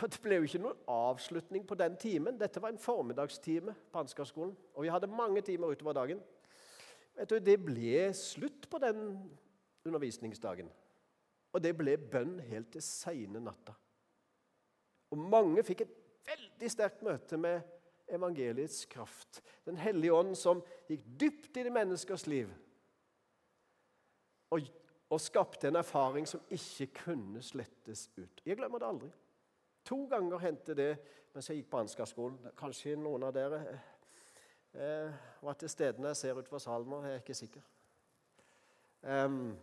Og 0.00 0.04
Det 0.10 0.20
ble 0.22 0.38
jo 0.38 0.46
ikke 0.46 0.62
noen 0.62 0.82
avslutning 0.88 1.64
på 1.66 1.78
den 1.78 1.96
timen. 2.00 2.38
Dette 2.38 2.62
var 2.62 2.72
en 2.72 2.80
formiddagstime 2.80 3.74
på 3.92 4.02
Ansgarskolen. 4.02 4.54
Og 4.74 4.84
vi 4.84 4.92
hadde 4.92 5.10
mange 5.10 5.42
timer 5.46 5.74
utover 5.74 5.96
dagen. 5.96 6.22
Vet 7.16 7.30
du, 7.30 7.38
Det 7.38 7.58
ble 7.64 8.12
slutt 8.14 8.68
på 8.70 8.78
den 8.78 9.18
undervisningsdagen. 9.84 10.70
Og 11.52 11.62
det 11.62 11.72
ble 11.76 11.96
bønn 11.98 12.38
helt 12.46 12.70
til 12.72 12.82
seine 12.84 13.42
natta. 13.42 13.74
Og 15.10 15.18
mange 15.18 15.64
fikk 15.66 15.82
et 15.82 15.99
veldig 16.26 16.70
sterkt 16.70 17.04
møte 17.06 17.38
med 17.40 17.62
evangeliets 18.10 18.84
kraft. 18.90 19.42
Den 19.64 19.78
hellige 19.78 20.14
ånd 20.14 20.34
som 20.38 20.62
gikk 20.88 21.06
dypt 21.20 21.56
i 21.60 21.64
det 21.66 21.72
menneskers 21.74 22.26
liv 22.26 22.50
og, 24.50 24.66
og 25.10 25.20
skapte 25.22 25.68
en 25.70 25.78
erfaring 25.78 26.26
som 26.28 26.42
ikke 26.50 26.90
kunne 27.04 27.42
slettes 27.42 28.08
ut. 28.16 28.42
Jeg 28.44 28.58
glemmer 28.58 28.82
det 28.82 28.88
aldri. 28.88 29.10
To 29.86 30.04
ganger 30.10 30.42
hendte 30.42 30.74
det 30.76 30.90
mens 31.34 31.48
jeg 31.48 31.60
gikk 31.60 31.70
på 31.70 31.80
Ansgar-skolen. 31.84 32.38
Kanskje 32.58 32.96
noen 32.98 33.24
av 33.28 33.34
dere 33.34 33.60
eh, 34.74 35.20
var 35.42 35.58
til 35.58 35.70
stede 35.70 36.02
når 36.02 36.12
jeg 36.12 36.20
ser 36.24 36.40
utover 36.40 36.62
salen 36.62 36.90
nå. 36.90 37.02
Jeg 37.06 37.18
er 37.18 37.22
ikke 37.22 37.38
sikker. 37.38 37.68
Um, 39.00 39.54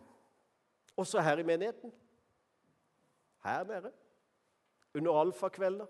også 0.98 1.20
her 1.22 1.38
i 1.38 1.46
menigheten. 1.46 1.92
Her 3.44 3.64
nede. 3.68 3.92
Under 4.94 5.20
alfakvelder. 5.20 5.86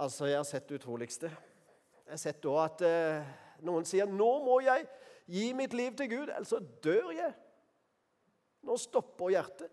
Altså, 0.00 0.26
jeg 0.26 0.38
har 0.38 0.46
sett 0.48 0.68
det 0.68 0.78
utroligste. 0.80 1.28
Jeg 2.06 2.14
har 2.14 2.20
sett 2.20 2.46
òg 2.48 2.60
at 2.62 2.84
eh, 2.88 3.32
noen 3.68 3.84
sier 3.84 4.08
'Nå 4.08 4.30
må 4.46 4.60
jeg 4.64 4.86
gi 5.28 5.50
mitt 5.52 5.74
liv 5.76 5.92
til 5.96 6.08
Gud, 6.08 6.32
ellers 6.32 6.48
så 6.48 6.60
dør 6.84 7.10
jeg'. 7.12 7.34
Nå 8.64 8.76
stopper 8.80 9.34
hjertet. 9.34 9.68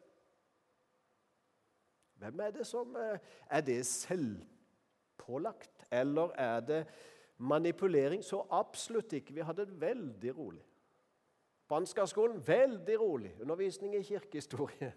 Hvem 2.19 2.39
er 2.39 2.51
det 2.51 2.67
som 2.67 2.95
eh, 2.95 3.19
Er 3.49 3.61
det 3.61 3.85
selvpålagt, 3.85 5.87
eller 5.91 6.35
er 6.35 6.59
det 6.59 6.85
manipulering? 7.37 8.23
Så 8.23 8.43
absolutt 8.51 9.13
ikke. 9.13 9.33
Vi 9.33 9.47
hadde 9.47 9.65
det 9.65 9.81
veldig 9.81 10.37
rolig. 10.37 10.65
På 11.67 11.75
Ansgarskolen 11.75 12.47
veldig 12.47 12.99
rolig. 12.99 13.31
Undervisning 13.41 13.95
i 13.95 14.03
kirkehistorie. 14.03 14.93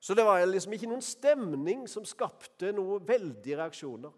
Så 0.00 0.14
det 0.14 0.24
var 0.24 0.44
liksom 0.46 0.74
ikke 0.76 0.90
noen 0.90 1.02
stemning 1.02 1.86
som 1.90 2.06
skapte 2.06 2.70
noen 2.74 3.02
veldige 3.06 3.58
reaksjoner. 3.58 4.14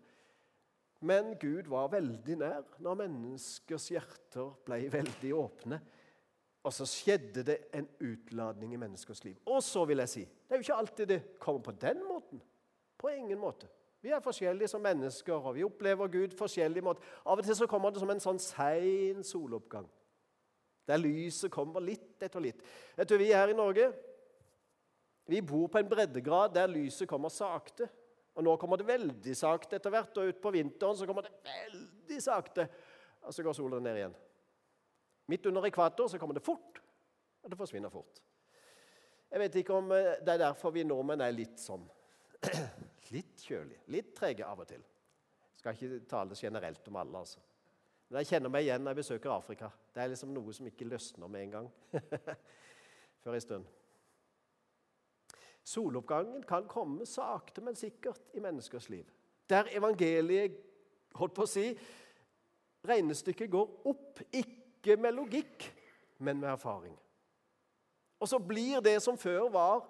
Men 1.00 1.32
Gud 1.40 1.70
var 1.72 1.88
veldig 1.94 2.36
nær 2.42 2.66
når 2.84 2.98
menneskers 3.00 3.88
hjerter 3.94 4.52
ble 4.66 4.82
veldig 4.92 5.32
åpne. 5.32 5.80
Og 6.60 6.74
så 6.76 6.84
skjedde 6.84 7.44
det 7.48 7.56
en 7.72 7.86
utladning 8.04 8.74
i 8.76 8.80
menneskers 8.80 9.22
liv. 9.24 9.38
Og 9.48 9.62
så 9.64 9.86
vil 9.88 10.02
jeg 10.04 10.12
si 10.12 10.24
det 10.28 10.56
er 10.56 10.60
jo 10.60 10.66
ikke 10.66 10.80
alltid 10.82 11.08
det 11.08 11.20
kommer 11.40 11.62
på 11.70 11.76
den 11.80 12.02
måten. 12.04 12.42
På 13.00 13.08
ingen 13.08 13.38
måte. 13.40 13.68
Vi 14.02 14.12
er 14.12 14.20
forskjellige 14.24 14.68
som 14.68 14.82
mennesker, 14.82 15.34
og 15.34 15.54
vi 15.54 15.64
opplever 15.64 16.08
Gud 16.08 16.34
forskjellig 16.36 16.82
måte. 16.84 17.04
Av 17.24 17.38
og 17.38 17.44
til 17.44 17.56
så 17.56 17.68
kommer 17.68 17.92
det 17.92 18.00
som 18.02 18.12
en 18.12 18.20
sånn 18.20 18.40
sein 18.40 19.24
soloppgang. 19.24 19.86
Der 20.88 21.00
lyset 21.00 21.52
kommer 21.52 21.84
litt 21.84 22.20
etter 22.20 22.42
litt. 22.42 22.64
Vet 22.96 23.08
du, 23.08 23.16
Vi 23.16 23.32
her 23.32 23.52
i 23.52 23.56
Norge 23.56 23.92
vi 25.30 25.40
bor 25.46 25.68
på 25.70 25.78
en 25.78 25.88
breddegrad 25.88 26.54
der 26.54 26.70
lyset 26.70 27.08
kommer 27.08 27.30
sakte. 27.30 27.86
Og 28.34 28.44
Nå 28.46 28.56
kommer 28.58 28.80
det 28.80 28.88
veldig 28.88 29.34
sakte 29.36 29.78
etter 29.78 29.92
hvert, 29.92 30.16
og 30.18 30.32
utpå 30.32 30.52
vinteren 30.54 30.96
så 30.98 31.06
kommer 31.06 31.26
det 31.26 31.34
veldig 31.44 32.18
sakte. 32.22 32.66
Og 33.26 33.34
så 33.34 33.44
går 33.44 33.54
solen 33.54 33.84
ned 33.84 33.98
igjen. 34.00 34.16
Midt 35.30 35.46
under 35.46 35.66
ekvator 35.68 36.08
så 36.10 36.18
kommer 36.18 36.34
det 36.34 36.42
fort, 36.42 36.80
og 37.42 37.50
det 37.50 37.58
forsvinner 37.58 37.92
fort. 37.92 38.22
Jeg 39.30 39.42
vet 39.44 39.58
ikke 39.60 39.76
om 39.76 39.92
eh, 39.94 40.16
det 40.18 40.34
er 40.34 40.42
derfor 40.42 40.74
vi 40.74 40.82
nordmenn 40.82 41.22
er 41.22 41.34
litt 41.34 41.60
sånn 41.62 41.84
Litt 43.14 43.42
kjølig, 43.42 43.78
litt 43.90 44.10
trege 44.16 44.46
av 44.46 44.62
og 44.62 44.66
til. 44.70 44.82
Skal 45.58 45.76
ikke 45.76 46.00
tale 46.10 46.38
generelt 46.38 46.86
om 46.90 46.98
alle, 46.98 47.22
altså. 47.22 47.42
Men 48.08 48.22
jeg 48.22 48.32
kjenner 48.32 48.50
meg 48.54 48.66
igjen 48.66 48.82
når 48.82 48.94
jeg 48.94 49.00
besøker 49.04 49.34
Afrika. 49.34 49.70
Det 49.94 50.02
er 50.02 50.10
liksom 50.12 50.32
noe 50.34 50.54
som 50.54 50.66
ikke 50.70 50.86
løsner 50.90 51.30
med 51.30 51.46
en 51.46 51.54
gang. 51.56 51.68
Før 53.22 53.36
en 53.36 53.44
stund. 53.44 53.68
Soloppgangen 55.64 56.42
kan 56.48 56.68
komme 56.68 57.06
sakte, 57.06 57.62
men 57.64 57.76
sikkert 57.78 58.32
i 58.34 58.42
menneskers 58.42 58.88
liv. 58.90 59.06
Der 59.50 59.68
evangeliet 59.76 60.56
holdt 61.18 61.34
på 61.36 61.44
å 61.46 61.50
si, 61.50 61.66
Regnestykket 62.80 63.50
går 63.52 63.88
opp, 63.90 64.22
ikke 64.32 64.96
med 64.96 65.12
logikk, 65.12 65.66
men 66.24 66.38
med 66.40 66.48
erfaring. 66.54 66.94
Og 68.20 68.28
så 68.28 68.38
blir 68.40 68.80
det 68.84 68.96
som 69.04 69.18
før 69.20 69.50
var 69.52 69.82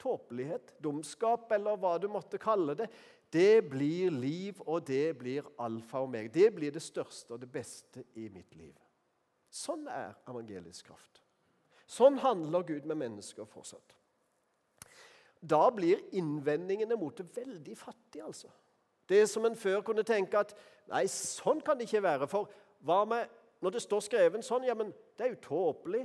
tåpelighet, 0.00 0.74
dumskap 0.80 1.52
eller 1.52 1.76
hva 1.80 1.96
du 2.00 2.06
måtte 2.12 2.40
kalle 2.40 2.76
det, 2.78 2.88
det 3.28 3.68
blir 3.68 4.14
liv, 4.14 4.60
og 4.64 4.86
det 4.88 5.18
blir 5.20 5.44
alfa 5.60 6.00
og 6.00 6.08
meg. 6.14 6.30
Det 6.32 6.48
blir 6.56 6.72
det 6.72 6.80
største 6.80 7.34
og 7.36 7.42
det 7.42 7.50
beste 7.52 8.06
i 8.16 8.30
mitt 8.32 8.54
liv. 8.56 8.72
Sånn 9.52 9.84
er 9.92 10.14
evangelisk 10.28 10.88
kraft. 10.88 11.20
Sånn 11.88 12.16
handler 12.22 12.64
Gud 12.68 12.88
med 12.88 13.00
mennesker 13.02 13.48
fortsatt. 13.48 13.97
Da 15.40 15.68
blir 15.70 16.00
innvendingene 16.18 16.96
mot 16.98 17.18
det 17.18 17.28
veldig 17.36 17.76
fattige, 17.78 18.24
altså. 18.24 18.48
Det 19.08 19.22
som 19.30 19.44
en 19.46 19.56
før 19.56 19.80
kunne 19.86 20.04
tenke 20.04 20.40
at 20.40 20.52
nei, 20.90 21.06
sånn 21.08 21.62
kan 21.64 21.78
det 21.78 21.86
ikke 21.88 22.04
være. 22.04 22.28
For 22.28 22.50
hva 22.84 23.04
med 23.08 23.36
når 23.64 23.74
det 23.74 23.82
står 23.82 24.02
skrevet 24.04 24.46
sånn? 24.46 24.66
Ja, 24.68 24.76
men 24.78 24.92
det 25.16 25.26
er 25.26 25.32
jo 25.32 25.44
tåpelig. 25.46 26.04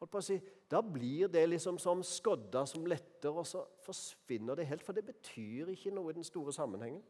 Holdt 0.00 0.12
på 0.12 0.20
å 0.22 0.24
si, 0.24 0.40
Da 0.70 0.78
blir 0.86 1.26
det 1.26 1.48
liksom 1.48 1.80
som 1.82 1.98
skodda 2.06 2.62
som 2.66 2.84
letter, 2.86 3.34
og 3.34 3.42
så 3.42 3.64
forsvinner 3.82 4.54
det 4.54 4.68
helt. 4.68 4.84
For 4.86 4.94
det 4.94 5.02
betyr 5.02 5.72
ikke 5.72 5.90
noe 5.90 6.12
i 6.12 6.14
den 6.14 6.24
store 6.24 6.54
sammenhengen. 6.54 7.02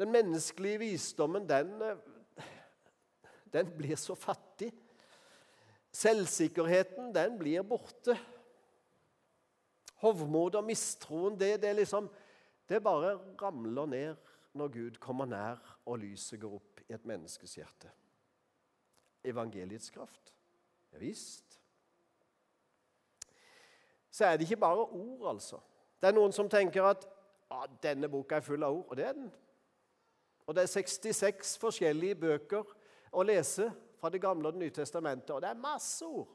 Den 0.00 0.08
menneskelige 0.12 0.78
visdommen, 0.80 1.44
den, 1.48 1.82
eh, 1.82 2.46
den 3.52 3.68
blir 3.76 3.96
så 3.96 4.14
fattig. 4.14 4.72
Selvsikkerheten, 5.92 7.12
den 7.14 7.38
blir 7.38 7.62
borte. 7.62 8.16
Hovmod 10.02 10.58
og 10.58 10.64
mistroen, 10.64 11.38
det, 11.40 11.62
det, 11.62 11.72
liksom, 11.76 12.08
det 12.68 12.82
bare 12.84 13.16
ramler 13.40 13.86
ned 13.86 14.32
når 14.56 14.72
Gud 14.72 14.98
kommer 15.00 15.28
nær 15.28 15.60
og 15.86 15.98
lyset 16.02 16.40
går 16.40 16.56
opp 16.58 16.82
i 16.88 16.94
et 16.96 17.08
menneskes 17.08 17.56
hjerte. 17.58 17.90
Evangeliets 19.24 19.90
kraft. 19.90 20.34
Ja 20.92 21.00
visst. 21.02 21.60
Så 24.10 24.24
er 24.24 24.36
det 24.36 24.46
ikke 24.46 24.56
bare 24.56 24.86
ord, 24.86 25.28
altså. 25.28 25.58
Det 26.00 26.08
er 26.08 26.16
noen 26.16 26.32
som 26.32 26.48
tenker 26.48 26.86
at 26.88 27.02
ja, 27.50 27.66
denne 27.82 28.08
boka 28.08 28.38
er 28.38 28.44
full 28.44 28.64
av 28.64 28.72
ord, 28.78 28.86
og 28.88 28.96
det 28.96 29.04
er 29.04 29.16
den. 29.16 29.28
Og 30.46 30.54
det 30.54 30.62
er 30.62 30.70
66 30.70 31.56
forskjellige 31.60 32.16
bøker 32.22 32.70
å 33.12 33.24
lese 33.26 33.68
fra 34.00 34.10
Det 34.12 34.20
gamle 34.22 34.48
og 34.48 34.54
Det 34.56 34.62
nye 34.62 34.74
testamentet, 34.74 35.34
og 35.34 35.42
det 35.42 35.50
er 35.50 35.60
masse 35.60 36.06
ord. 36.06 36.28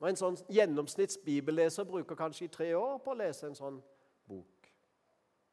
Og 0.00 0.08
En 0.08 0.16
sånn 0.16 0.38
gjennomsnitts 0.48 1.18
bibelleser 1.24 1.84
bruker 1.84 2.16
kanskje 2.16 2.48
tre 2.48 2.70
år 2.74 2.98
på 3.04 3.12
å 3.12 3.18
lese 3.20 3.46
en 3.46 3.56
sånn 3.56 3.80
bok. 4.28 4.70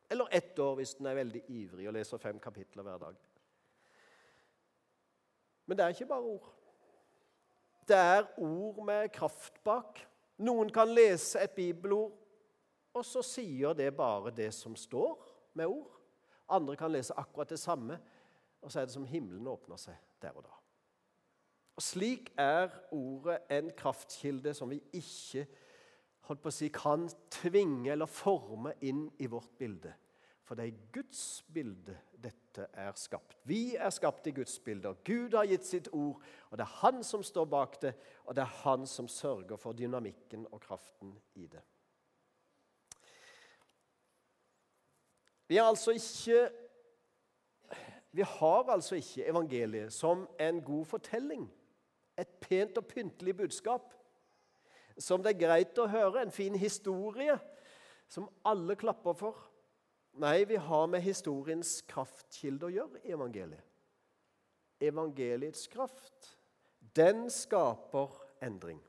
Eller 0.10 0.28
ett 0.32 0.60
år 0.60 0.78
hvis 0.80 0.96
den 0.96 1.10
er 1.12 1.18
veldig 1.20 1.42
ivrig 1.52 1.88
og 1.90 1.98
leser 1.98 2.22
fem 2.22 2.40
kapitler 2.40 2.86
hver 2.88 3.02
dag. 3.02 3.18
Men 5.68 5.78
det 5.78 5.84
er 5.84 5.96
ikke 5.96 6.08
bare 6.08 6.32
ord. 6.32 6.48
Det 7.88 7.98
er 7.98 8.30
ord 8.40 8.80
med 8.88 9.12
kraft 9.16 9.60
bak. 9.64 10.00
Noen 10.44 10.72
kan 10.72 10.92
lese 10.96 11.42
et 11.44 11.56
bibelord, 11.56 12.14
og 12.94 13.06
så 13.06 13.24
sier 13.26 13.76
det 13.76 13.90
bare 13.98 14.32
det 14.32 14.54
som 14.56 14.76
står 14.76 15.18
med 15.60 15.68
ord. 15.68 15.92
Andre 16.50 16.76
kan 16.80 16.92
lese 16.92 17.16
akkurat 17.20 17.52
det 17.52 17.60
samme, 17.60 18.00
og 18.62 18.72
så 18.72 18.80
er 18.80 18.88
det 18.88 18.96
som 18.96 19.08
himmelen 19.08 19.48
åpner 19.48 19.80
seg 19.82 20.00
der 20.24 20.36
og 20.38 20.46
da. 20.48 20.57
Og 21.78 21.86
Slik 21.86 22.32
er 22.42 22.72
ordet 22.92 23.38
en 23.54 23.70
kraftkilde 23.78 24.54
som 24.58 24.70
vi 24.70 24.80
ikke 24.98 25.46
holdt 26.28 26.42
på 26.42 26.50
å 26.50 26.56
si, 26.56 26.72
kan 26.74 27.06
tvinge 27.32 27.92
eller 27.94 28.10
forme 28.10 28.74
inn 28.82 29.06
i 29.22 29.30
vårt 29.30 29.54
bilde. 29.60 29.94
For 30.48 30.56
det 30.56 30.64
er 30.64 30.72
i 30.72 30.92
Guds 30.96 31.22
bilde 31.54 31.94
dette 32.18 32.66
er 32.74 32.96
skapt. 32.98 33.36
Vi 33.46 33.76
er 33.76 33.92
skapt 33.94 34.28
i 34.28 34.34
Guds 34.36 34.56
bilde, 34.64 34.90
og 34.90 35.04
Gud 35.06 35.36
har 35.38 35.48
gitt 35.48 35.68
sitt 35.68 35.90
ord. 35.94 36.22
og 36.50 36.58
Det 36.58 36.66
er 36.66 36.78
Han 36.82 37.04
som 37.04 37.24
står 37.24 37.46
bak 37.46 37.82
det, 37.82 37.94
og 38.26 38.36
det 38.36 38.42
er 38.42 38.56
Han 38.64 38.88
som 38.88 39.08
sørger 39.08 39.58
for 39.58 39.74
dynamikken 39.78 40.48
og 40.52 40.62
kraften 40.62 41.14
i 41.36 41.48
det. 41.48 41.62
Vi, 45.48 45.58
altså 45.58 45.92
ikke, 45.92 46.50
vi 48.12 48.22
har 48.22 48.72
altså 48.72 48.96
ikke 48.96 49.28
evangeliet 49.30 49.94
som 49.94 50.28
en 50.40 50.62
god 50.62 50.86
fortelling, 50.86 51.46
et 52.18 52.40
pent 52.42 52.80
og 52.80 52.88
pyntelig 52.90 53.36
budskap 53.38 53.94
som 54.98 55.22
det 55.22 55.36
er 55.36 55.42
greit 55.44 55.78
å 55.78 55.86
høre, 55.92 56.24
en 56.24 56.34
fin 56.34 56.56
historie 56.58 57.38
som 58.10 58.28
alle 58.48 58.78
klapper 58.80 59.14
for. 59.18 59.44
Nei, 60.18 60.42
vi 60.50 60.58
har 60.58 60.88
med 60.90 61.04
historiens 61.06 61.78
kraftkilde 61.90 62.66
å 62.66 62.74
gjøre 62.74 63.04
i 63.04 63.14
evangeliet. 63.14 63.64
Evangeliets 64.82 65.68
kraft, 65.70 66.32
den 66.98 67.28
skaper 67.34 68.14
endring. 68.46 68.80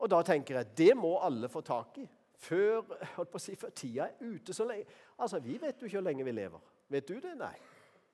Og 0.00 0.10
da 0.12 0.20
tenker 0.26 0.60
jeg 0.60 0.76
det 0.76 0.92
må 0.96 1.14
alle 1.24 1.48
få 1.52 1.60
tak 1.64 2.00
i 2.00 2.08
før, 2.44 2.82
holdt 3.16 3.32
på 3.32 3.40
å 3.40 3.42
si, 3.42 3.54
før 3.56 3.72
tida 3.76 4.08
er 4.08 4.34
ute 4.34 4.56
så 4.56 4.66
lenge. 4.68 4.88
Altså, 5.16 5.40
Vi 5.40 5.56
vet 5.60 5.80
jo 5.80 5.88
ikke 5.88 6.00
hvor 6.00 6.08
lenge 6.08 6.26
vi 6.26 6.34
lever. 6.34 6.72
Vet 6.92 7.08
du 7.08 7.20
det? 7.20 7.32
Nei. 7.40 7.54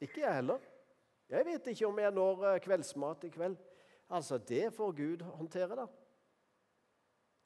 Ikke 0.01 0.23
jeg 0.23 0.35
heller. 0.35 0.63
Jeg 1.31 1.47
vet 1.47 1.67
ikke 1.71 1.87
om 1.87 1.99
jeg 2.03 2.13
når 2.15 2.45
eh, 2.49 2.61
kveldsmat 2.61 3.25
i 3.25 3.33
kveld. 3.35 3.57
Altså, 4.11 4.39
Det 4.39 4.73
får 4.75 4.93
Gud 4.93 5.23
håndtere, 5.23 5.77
da. 5.77 5.87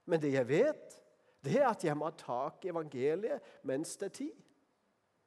Men 0.05 0.21
det 0.21 0.33
jeg 0.33 0.49
vet, 0.49 1.03
det 1.45 1.61
er 1.61 1.69
at 1.69 1.85
jeg 1.85 1.97
må 1.97 2.09
ha 2.09 2.17
tak 2.17 2.65
i 2.65 2.69
evangeliet 2.69 3.41
mens 3.65 3.97
det 3.97 4.07
er 4.07 4.17
tid. 4.19 4.45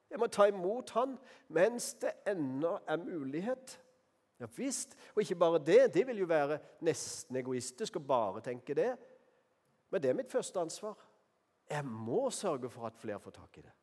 Jeg 0.09 0.19
må 0.19 0.27
ta 0.27 0.47
imot 0.47 0.89
Han 0.95 1.17
mens 1.49 1.93
det 2.01 2.13
ennå 2.27 2.77
er 2.87 2.97
mulighet. 2.97 3.79
Ja 4.39 4.45
visst. 4.55 4.95
Og 5.15 5.21
ikke 5.21 5.35
bare 5.35 5.59
det. 5.59 5.93
Det 5.93 6.07
vil 6.07 6.17
jo 6.17 6.29
være 6.29 6.59
nesten 6.81 7.35
egoistisk 7.35 7.97
å 7.97 8.05
bare 8.05 8.41
tenke 8.45 8.75
det. 8.77 8.91
Men 9.89 10.01
det 10.01 10.09
er 10.09 10.17
mitt 10.17 10.31
første 10.31 10.59
ansvar. 10.59 10.97
Jeg 11.69 11.85
må 11.85 12.29
sørge 12.29 12.69
for 12.69 12.87
at 12.87 12.97
flere 12.97 13.19
får 13.19 13.31
tak 13.31 13.57
i 13.57 13.65
det. 13.65 13.73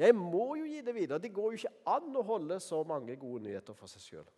Jeg 0.00 0.16
må 0.16 0.54
jo 0.56 0.64
gi 0.64 0.80
det 0.84 0.94
videre. 0.96 1.20
Det 1.20 1.32
går 1.34 1.52
jo 1.52 1.58
ikke 1.60 1.72
an 1.92 2.14
å 2.16 2.24
holde 2.24 2.56
så 2.64 2.80
mange 2.88 3.18
gode 3.20 3.44
nyheter 3.44 3.76
for 3.76 3.90
seg 3.90 4.04
sjøl. 4.04 4.28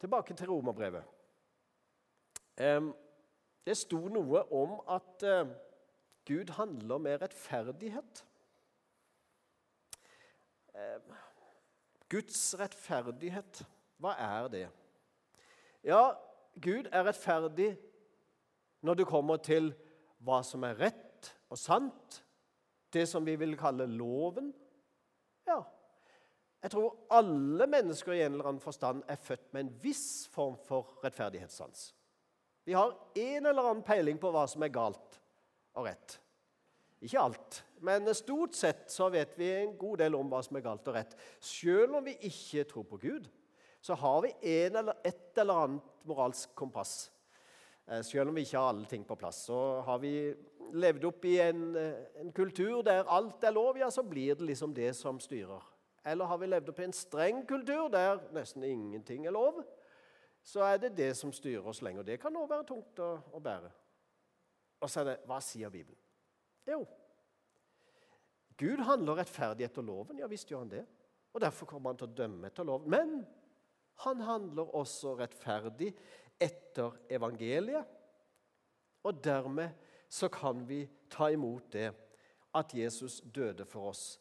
Tilbake 0.00 0.36
til 0.38 0.48
romerbrevet. 0.48 1.04
Det 3.66 3.76
sto 3.76 4.00
noe 4.08 4.42
om 4.56 4.78
at 4.88 5.24
eh, 5.28 5.52
Gud 6.28 6.52
handler 6.56 7.00
med 7.00 7.20
rettferdighet. 7.20 8.24
Guds 12.10 12.40
rettferdighet, 12.58 13.60
hva 14.00 14.14
er 14.18 14.48
det? 14.50 14.64
Ja, 15.86 16.16
Gud 16.60 16.88
er 16.90 17.06
rettferdig 17.06 17.70
når 18.84 19.00
det 19.00 19.06
kommer 19.08 19.40
til 19.44 19.70
hva 20.24 20.40
som 20.46 20.64
er 20.66 20.78
rett 20.80 21.30
og 21.52 21.60
sant, 21.60 22.20
det 22.94 23.06
som 23.06 23.24
vi 23.24 23.36
vil 23.40 23.56
kalle 23.58 23.86
loven. 23.90 24.50
Ja, 25.48 25.62
jeg 26.60 26.74
tror 26.74 26.96
alle 27.16 27.66
mennesker 27.70 28.12
i 28.12 28.22
en 28.22 28.34
eller 28.34 28.50
annen 28.50 28.62
forstand 28.62 29.04
er 29.08 29.20
født 29.20 29.52
med 29.54 29.64
en 29.64 29.76
viss 29.80 30.28
form 30.32 30.58
for 30.66 30.98
rettferdighetssans. 31.04 31.90
Vi 32.68 32.76
har 32.76 32.92
en 33.16 33.46
eller 33.46 33.70
annen 33.70 33.84
peiling 33.86 34.20
på 34.20 34.32
hva 34.34 34.44
som 34.50 34.62
er 34.66 34.74
galt 34.74 35.16
og 35.78 35.86
rett. 35.88 36.18
Ikke 37.00 37.22
alt, 37.22 37.62
men 37.80 38.04
stort 38.12 38.58
sett 38.58 38.90
så 38.92 39.08
vet 39.08 39.32
vi 39.40 39.48
en 39.54 39.72
god 39.80 40.02
del 40.02 40.18
om 40.18 40.28
hva 40.28 40.42
som 40.44 40.58
er 40.58 40.66
galt 40.66 40.90
og 40.90 40.98
rett. 40.98 41.14
Selv 41.40 41.96
om 41.96 42.04
vi 42.04 42.18
ikke 42.28 42.66
tror 42.68 42.84
på 42.90 43.00
Gud, 43.00 43.30
så 43.80 43.96
har 43.96 44.20
vi 44.26 44.34
en 44.60 44.76
eller 44.82 45.00
et 45.08 45.40
eller 45.40 45.62
annet 45.64 45.94
moralsk 46.04 46.52
kompass 46.58 47.08
selv 48.06 48.30
om 48.30 48.38
vi 48.38 48.44
ikke 48.46 48.58
har 48.58 48.70
alle 48.70 48.86
ting 48.86 49.04
på 49.06 49.16
plass. 49.18 49.44
Så 49.48 49.58
har 49.86 49.98
vi 49.98 50.14
levd 50.72 51.04
opp 51.08 51.24
i 51.24 51.36
en, 51.42 51.76
eh, 51.76 52.06
en, 52.20 52.32
kultur 52.32 52.82
der 52.86 53.08
alt 53.08 53.44
er 53.44 53.54
lov, 53.54 53.78
ja, 53.78 53.90
så 53.90 54.02
blir 54.02 54.34
det 54.34 54.46
liksom 54.46 54.74
det 54.74 54.94
som 54.96 55.20
styrer. 55.20 55.62
Eller 56.04 56.24
har 56.24 56.38
vi 56.38 56.46
levd 56.46 56.68
opp 56.68 56.80
i 56.80 56.86
en 56.86 56.96
streng 56.96 57.42
kultur 57.46 57.88
der 57.88 58.20
nesten 58.32 58.64
ingenting 58.64 59.26
er 59.26 59.34
lov, 59.34 59.62
så 60.42 60.62
er 60.64 60.78
det 60.78 60.96
det 60.96 61.16
som 61.16 61.32
styrer 61.32 61.66
oss 61.66 61.82
lenger. 61.82 62.02
Det 62.02 62.20
kan 62.20 62.36
òg 62.36 62.48
være 62.48 62.68
tungt 62.68 63.02
å, 63.02 63.10
å, 63.32 63.40
bære. 63.40 63.70
Og 64.80 64.88
så 64.88 65.02
er 65.02 65.10
det 65.10 65.18
Hva 65.28 65.40
sier 65.44 65.72
Bibelen? 65.72 65.98
Jo, 66.68 66.86
Gud 68.60 68.80
handler 68.84 69.20
rettferdig 69.20 69.64
etter 69.64 69.82
loven. 69.84 70.18
Ja 70.20 70.28
visst 70.28 70.50
gjør 70.50 70.64
han 70.64 70.72
det. 70.72 70.86
Og 71.32 71.40
Derfor 71.40 71.66
kommer 71.66 71.92
han 71.92 72.00
til 72.00 72.08
å 72.10 72.16
dømme 72.16 72.48
etter 72.50 72.66
loven. 72.68 72.90
Men 72.92 73.22
han 74.04 74.20
handler 74.24 74.74
også 74.76 75.14
rettferdig 75.18 75.94
etter 76.40 76.96
evangeliet. 77.12 77.84
Og 79.04 79.24
dermed 79.24 79.76
så 80.08 80.28
kan 80.28 80.64
vi 80.68 80.84
ta 81.10 81.30
imot 81.30 81.72
det 81.72 81.90
at 82.54 82.74
Jesus 82.74 83.20
døde 83.20 83.64
for 83.64 83.92
oss. 83.92 84.20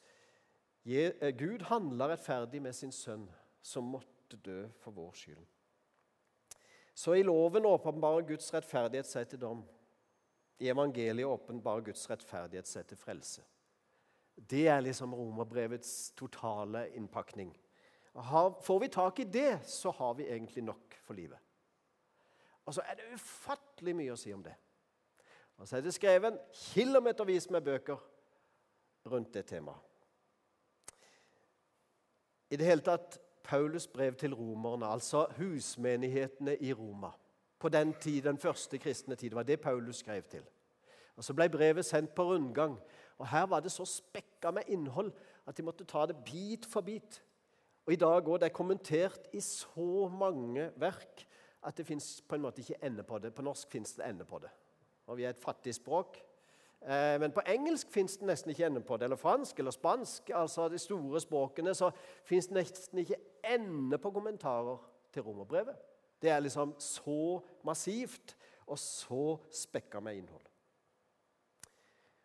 Eh, 0.85 1.31
Gud 1.37 1.65
handla 1.69 2.09
rettferdig 2.11 2.61
med 2.61 2.75
sin 2.75 2.91
sønn, 2.91 3.27
som 3.61 3.89
måtte 3.89 4.37
dø 4.37 4.67
for 4.79 4.95
vår 4.95 5.11
skyld. 5.17 5.45
Så 6.93 7.15
i 7.15 7.23
loven 7.23 7.65
åpenbarer 7.65 8.27
Guds 8.27 8.53
rettferdighet 8.53 9.07
seg 9.07 9.29
til 9.31 9.41
dom. 9.41 9.63
I 10.59 10.69
evangeliet 10.69 11.27
åpenbarer 11.27 11.85
Guds 11.89 12.03
rettferdighet 12.11 12.67
seg 12.67 12.87
til 12.87 12.99
frelse. 12.99 13.43
Det 14.35 14.67
er 14.67 14.83
liksom 14.83 15.13
romerbrevets 15.15 16.11
totale 16.19 16.87
innpakning. 16.95 17.53
Får 18.13 18.79
vi 18.79 18.87
tak 18.91 19.19
i 19.19 19.27
det, 19.27 19.59
så 19.67 19.91
har 19.95 20.13
vi 20.19 20.27
egentlig 20.27 20.63
nok 20.63 20.95
for 21.03 21.15
livet. 21.15 21.39
Og 22.69 22.73
så 22.73 22.83
er 22.85 22.99
det 22.99 23.07
ufattelig 23.17 23.95
mye 23.97 24.13
å 24.13 24.17
si 24.19 24.29
om 24.29 24.43
det. 24.45 24.53
Og 25.57 25.67
så 25.67 25.79
er 25.79 25.81
det 25.81 25.93
skrevet 25.95 26.35
kilometervis 26.53 27.47
med 27.49 27.65
bøker 27.65 27.97
rundt 29.09 29.31
det 29.33 29.47
temaet. 29.49 29.81
I 32.49 32.57
det 32.61 32.67
hele 32.67 32.85
tatt 32.85 33.17
Paulus 33.45 33.87
brev 33.89 34.13
til 34.21 34.35
romerne, 34.37 34.85
altså 34.85 35.23
husmenighetene 35.37 36.55
i 36.61 36.73
Roma. 36.73 37.09
På 37.59 37.69
den 37.73 37.93
tid, 37.93 38.21
den 38.21 38.37
første 38.37 38.77
kristne 38.77 39.15
tid. 39.15 39.33
Var 39.33 39.43
det 39.43 39.61
Paulus 39.61 40.03
skrev 40.03 40.23
til. 40.29 40.45
Og 41.17 41.23
Så 41.23 41.33
ble 41.33 41.49
brevet 41.49 41.85
sendt 41.85 42.13
på 42.15 42.23
rundgang. 42.23 42.77
Og 43.17 43.27
Her 43.27 43.45
var 43.49 43.59
det 43.59 43.71
så 43.71 43.85
spekka 43.85 44.51
med 44.51 44.69
innhold 44.69 45.11
at 45.47 45.57
de 45.57 45.65
måtte 45.65 45.89
ta 45.89 46.05
det 46.05 46.21
bit 46.25 46.65
for 46.69 46.81
bit. 46.81 47.23
Og 47.85 47.93
I 47.93 47.95
dag 47.95 48.23
går 48.23 48.37
det 48.37 48.53
kommentert 48.53 49.27
i 49.33 49.41
så 49.41 50.07
mange 50.13 50.69
verk 50.75 51.25
at 51.63 51.77
det 51.77 51.85
fins 51.87 52.21
på 52.21 52.35
en 52.35 52.41
måte 52.41 52.61
ikke 52.61 52.79
ende 52.85 53.03
på 53.03 53.19
det. 53.19 53.33
På 53.35 53.41
norsk 53.41 53.71
fins 53.71 53.93
det 53.93 54.07
ende 54.07 54.25
på 54.25 54.39
det. 54.39 54.49
Og 55.07 55.17
vi 55.17 55.23
er 55.23 55.33
et 55.33 55.41
fattig 55.41 55.75
språk. 55.75 56.17
Eh, 56.81 57.19
men 57.19 57.31
på 57.35 57.43
engelsk 57.47 57.91
fins 57.91 58.17
det 58.17 58.27
nesten 58.29 58.53
ikke 58.53 58.65
ende 58.65 58.81
på 58.81 58.97
det. 58.97 59.09
Eller 59.09 59.19
fransk 59.19 59.59
eller 59.59 59.75
spansk, 59.75 60.31
altså 60.35 60.69
de 60.69 60.79
store 60.79 61.21
språkene, 61.21 61.75
så 61.75 61.91
fins 62.23 62.47
det 62.47 62.59
nesten 62.61 63.03
ikke 63.03 63.19
ende 63.43 63.97
på 63.97 64.11
kommentarer 64.11 64.77
til 65.13 65.21
romerbrevet. 65.21 65.75
Det 66.21 66.29
er 66.29 66.39
liksom 66.39 66.75
så 66.79 67.39
massivt 67.63 68.35
og 68.67 68.79
så 68.79 69.37
spekka 69.51 69.99
med 69.99 70.15
innhold. 70.15 70.45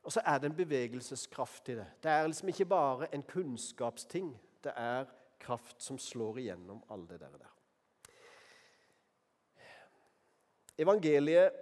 Og 0.05 0.13
så 0.13 0.21
er 0.25 0.39
det 0.39 0.51
en 0.51 0.57
bevegelseskraft 0.57 1.69
i 1.69 1.79
det. 1.79 1.87
Det 2.03 2.11
er 2.11 2.27
liksom 2.27 2.49
ikke 2.49 2.65
bare 2.65 3.15
en 3.15 3.23
kunnskapsting. 3.23 4.35
Det 4.65 4.73
er 4.77 5.07
kraft 5.41 5.83
som 5.83 5.99
slår 5.99 6.39
igjennom 6.39 6.83
alle 6.91 7.09
det 7.09 7.21
der. 7.21 7.54
Evangeliet 10.79 11.53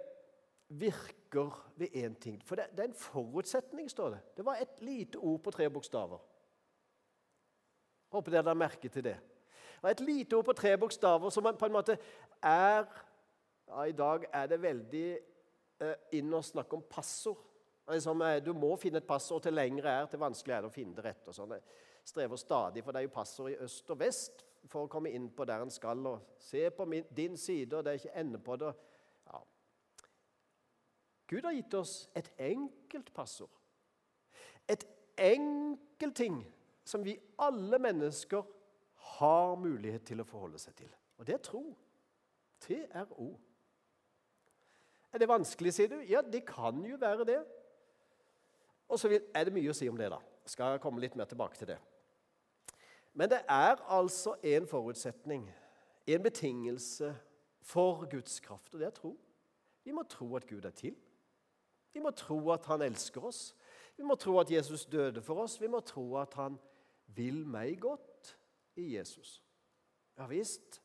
virker 0.69 1.71
ved 1.75 1.87
én 1.95 2.19
ting. 2.19 2.41
For 2.45 2.55
det, 2.55 2.65
det, 2.71 2.79
er 2.79 2.83
en 2.83 2.93
forutsetning, 2.93 3.89
står 3.89 4.09
det. 4.09 4.19
Det 4.37 4.45
var 4.45 4.55
et 4.61 4.81
lite 4.81 5.17
ord 5.17 5.39
på 5.43 5.51
tre 5.51 5.69
bokstaver. 5.69 6.17
Håper 8.13 8.31
dere 8.31 8.45
la 8.45 8.53
merke 8.53 8.89
til 8.89 9.03
det. 9.03 9.15
Det 9.73 9.83
var 9.83 9.89
et 9.89 10.05
lite 10.05 10.37
ord 10.37 10.45
på 10.45 10.53
tre 10.53 10.77
bokstaver 10.77 11.29
som 11.29 11.49
på 11.59 11.65
en 11.65 11.75
måte 11.75 11.97
er 12.41 12.85
ja, 13.67 13.83
I 13.83 13.91
dag 13.91 14.25
er 14.33 14.47
det 14.47 14.61
veldig 14.61 15.07
eh, 15.81 15.95
inn 16.17 16.33
å 16.33 16.41
snakke 16.43 16.75
om 16.75 16.83
passord. 16.89 17.39
Liksom, 17.89 18.21
du 18.43 18.53
må 18.55 18.75
finne 18.79 19.01
et 19.01 19.07
passord 19.07 19.43
til 19.43 19.55
lengre 19.55 19.91
er, 19.91 20.05
til 20.07 20.21
vanskeligere 20.21 20.61
er 20.61 20.65
det 20.67 20.71
å 20.71 20.75
finne 20.75 20.95
det 20.95 21.05
rett. 21.05 21.27
og 21.27 21.35
sånn. 21.35 21.55
Jeg 21.57 22.09
strever 22.11 22.39
stadig, 22.39 22.83
for 22.83 22.91
det 22.91 23.01
er 23.01 23.07
jo 23.07 23.15
passord 23.15 23.51
i 23.51 23.59
øst 23.65 23.91
og 23.91 23.99
vest 23.99 24.45
for 24.71 24.85
å 24.85 24.91
komme 24.91 25.11
inn 25.11 25.29
på 25.35 25.45
der 25.47 25.63
en 25.63 25.71
skal. 25.73 26.05
og 26.07 26.39
Se 26.39 26.69
på 26.71 26.85
min, 26.85 27.05
din 27.15 27.37
side, 27.37 27.75
og 27.75 27.83
det 27.83 27.91
er 27.91 28.01
ikke 28.01 28.19
ende 28.23 28.39
på 28.39 28.55
det. 28.61 28.73
Gud 31.33 31.47
har 31.47 31.55
gitt 31.57 31.73
oss 31.73 31.93
et 32.13 32.29
enkelt 32.37 33.09
passord. 33.13 33.49
Et 34.69 34.83
enkelt 35.17 36.15
ting 36.15 36.43
som 36.85 37.01
vi 37.05 37.15
alle 37.41 37.79
mennesker 37.81 38.43
har 39.17 39.55
mulighet 39.57 40.05
til 40.05 40.21
å 40.21 40.27
forholde 40.27 40.61
seg 40.61 40.75
til. 40.77 40.91
Og 41.17 41.25
det 41.25 41.39
er 41.39 41.41
tro. 41.41 41.63
TRO. 42.61 43.31
Er 45.13 45.21
det 45.21 45.29
vanskelig, 45.29 45.73
sier 45.73 45.89
du? 45.89 45.97
Ja, 46.09 46.21
det 46.21 46.45
kan 46.45 46.85
jo 46.85 46.99
være 47.01 47.25
det. 47.25 47.39
Og 48.89 49.01
så 49.01 49.09
er 49.09 49.47
det 49.47 49.55
mye 49.55 49.73
å 49.73 49.77
si 49.77 49.89
om 49.89 49.97
det, 49.97 50.11
da. 50.13 50.21
Skal 50.45 50.75
jeg 50.75 50.83
komme 50.83 51.01
litt 51.01 51.17
mer 51.17 51.29
tilbake 51.29 51.57
til 51.57 51.73
det. 51.73 51.79
Men 53.13 53.29
det 53.31 53.41
er 53.49 53.81
altså 53.93 54.35
en 54.41 54.69
forutsetning, 54.69 55.45
en 56.07 56.23
betingelse, 56.23 57.13
for 57.63 58.05
Guds 58.11 58.39
kraft, 58.43 58.73
og 58.73 58.79
det 58.81 58.89
er 58.89 58.95
tro. 58.95 59.13
Vi 59.83 59.91
må 59.95 60.03
tro 60.09 60.27
at 60.35 60.47
Gud 60.47 60.65
er 60.65 60.75
til. 60.75 60.95
Vi 61.93 62.01
må 62.01 62.11
tro 62.17 62.39
at 62.53 62.65
han 62.65 62.81
elsker 62.81 63.25
oss. 63.25 63.55
Vi 63.97 64.03
må 64.03 64.15
tro 64.15 64.39
at 64.41 64.51
Jesus 64.51 64.85
døde 64.85 65.21
for 65.21 65.43
oss. 65.43 65.59
Vi 65.61 65.69
må 65.69 65.79
tro 65.85 66.15
at 66.17 66.33
han 66.39 66.57
vil 67.13 67.43
meg 67.45 67.77
godt 67.81 68.33
i 68.81 68.95
Jesus. 68.95 69.37
Ja 70.17 70.25
visst. 70.29 70.81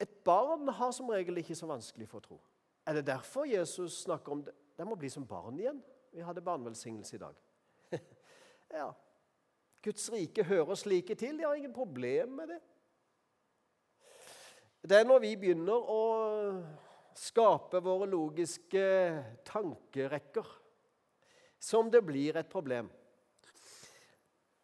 Et 0.00 0.12
barn 0.24 0.68
har 0.68 0.92
som 0.96 1.08
regel 1.12 1.42
ikke 1.42 1.56
så 1.56 1.68
vanskelig 1.68 2.08
for 2.08 2.22
å 2.22 2.24
tro. 2.24 2.40
Er 2.88 2.96
det 2.96 3.08
derfor 3.10 3.44
Jesus 3.44 4.00
snakker 4.06 4.32
om 4.32 4.44
det? 4.44 4.54
De 4.78 4.86
må 4.88 4.96
bli 4.96 5.10
som 5.12 5.26
barn 5.28 5.58
igjen. 5.60 5.82
Vi 6.10 6.24
hadde 6.24 6.42
barnevelsignelse 6.42 7.16
i 7.16 7.20
dag. 7.20 7.36
ja. 8.80 8.88
Guds 9.84 10.08
rike 10.12 10.44
hører 10.44 10.74
slike 10.74 11.14
til. 11.14 11.36
De 11.36 11.44
har 11.44 11.54
ingen 11.54 11.76
problem 11.76 12.32
med 12.40 12.54
det. 12.54 12.60
Det 14.88 14.96
er 14.96 15.04
når 15.04 15.20
vi 15.20 15.34
begynner 15.36 15.76
å 15.92 16.00
skape 17.18 17.80
våre 17.84 18.08
logiske 18.10 18.82
tankerekker, 19.46 20.46
som 21.60 21.90
det 21.92 22.02
blir 22.06 22.38
et 22.40 22.48
problem. 22.50 22.88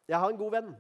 Jeg 0.07 0.21
har 0.23 0.31
en 0.31 0.39
god 0.39 0.55
venn 0.55 0.77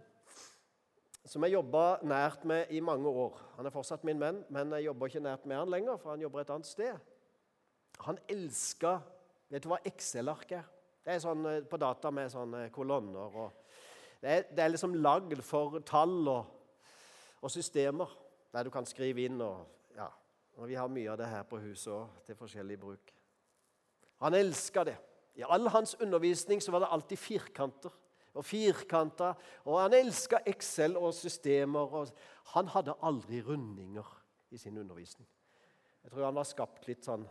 som 1.26 1.42
jeg 1.42 1.56
jobba 1.56 1.98
nært 2.06 2.44
med 2.46 2.70
i 2.70 2.80
mange 2.84 3.10
år. 3.10 3.40
Han 3.56 3.66
er 3.66 3.74
fortsatt 3.74 4.04
min 4.06 4.20
venn, 4.22 4.44
men 4.52 4.70
jeg 4.76 4.86
jobber 4.86 5.10
ikke 5.10 5.24
nært 5.24 5.46
med 5.46 5.58
han 5.58 5.72
lenger, 5.72 5.98
for 5.98 6.14
han 6.14 6.22
jobber 6.22 6.44
et 6.44 6.52
annet 6.54 6.68
sted. 6.70 7.12
Han 8.06 8.20
elska 8.30 9.00
Vet 9.46 9.62
du 9.62 9.68
hva 9.70 9.76
Excel-ark 9.86 10.56
er? 10.56 10.64
Det 11.06 11.12
er 11.14 11.20
sånn 11.22 11.44
eh, 11.46 11.60
på 11.70 11.78
data 11.78 12.10
med 12.10 12.32
sånne 12.32 12.64
kolonner. 12.74 13.36
det, 14.18 14.26
er, 14.26 14.40
det 14.50 14.64
er 14.64 14.72
liksom 14.72 14.96
lagd 14.98 15.38
for 15.46 15.78
tall 15.86 16.16
og, 16.26 16.48
og, 17.38 17.46
systemer 17.54 18.10
der 18.50 18.66
du 18.66 18.72
kan 18.74 18.88
skrive 18.90 19.22
inn. 19.22 19.38
og, 19.38 19.75
og 20.56 20.68
Vi 20.68 20.74
har 20.74 20.88
mye 20.88 21.10
av 21.12 21.18
det 21.20 21.28
her 21.28 21.42
på 21.44 21.60
huset 21.60 21.92
òg, 21.92 22.08
til 22.24 22.36
forskjellig 22.38 22.78
bruk. 22.80 23.12
Han 24.24 24.34
elska 24.34 24.84
det. 24.88 24.96
I 25.36 25.44
all 25.44 25.68
hans 25.68 25.94
undervisning 26.00 26.62
så 26.64 26.72
var 26.72 26.80
det 26.80 26.92
alltid 26.96 27.20
firkanter 27.20 27.92
og 28.36 28.44
firkanta. 28.44 29.34
Og 29.64 29.80
han 29.80 29.96
elska 29.96 30.40
Excel 30.48 30.96
og 30.96 31.14
systemer. 31.14 31.92
Og 31.92 32.08
han 32.54 32.68
hadde 32.72 32.96
aldri 33.02 33.42
rundinger 33.44 34.08
i 34.50 34.56
sin 34.56 34.78
undervisning. 34.78 35.28
Jeg 36.04 36.12
tror 36.12 36.24
han 36.24 36.38
var 36.38 36.46
skapt 36.46 36.86
litt 36.86 37.04
sånn 37.04 37.24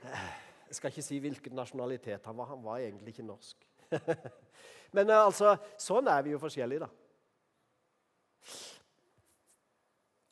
Jeg 0.00 0.76
skal 0.76 0.92
ikke 0.92 1.02
si 1.02 1.18
hvilken 1.18 1.56
nasjonalitet 1.58 2.26
han 2.28 2.36
var. 2.38 2.52
Han 2.52 2.62
var 2.64 2.78
egentlig 2.78 3.16
ikke 3.16 3.26
norsk. 3.26 3.66
Men 4.94 5.10
eh, 5.10 5.18
altså, 5.18 5.56
sånn 5.80 6.08
er 6.08 6.22
vi 6.22 6.34
jo 6.36 6.38
forskjellige, 6.42 6.86
da. 6.86 6.99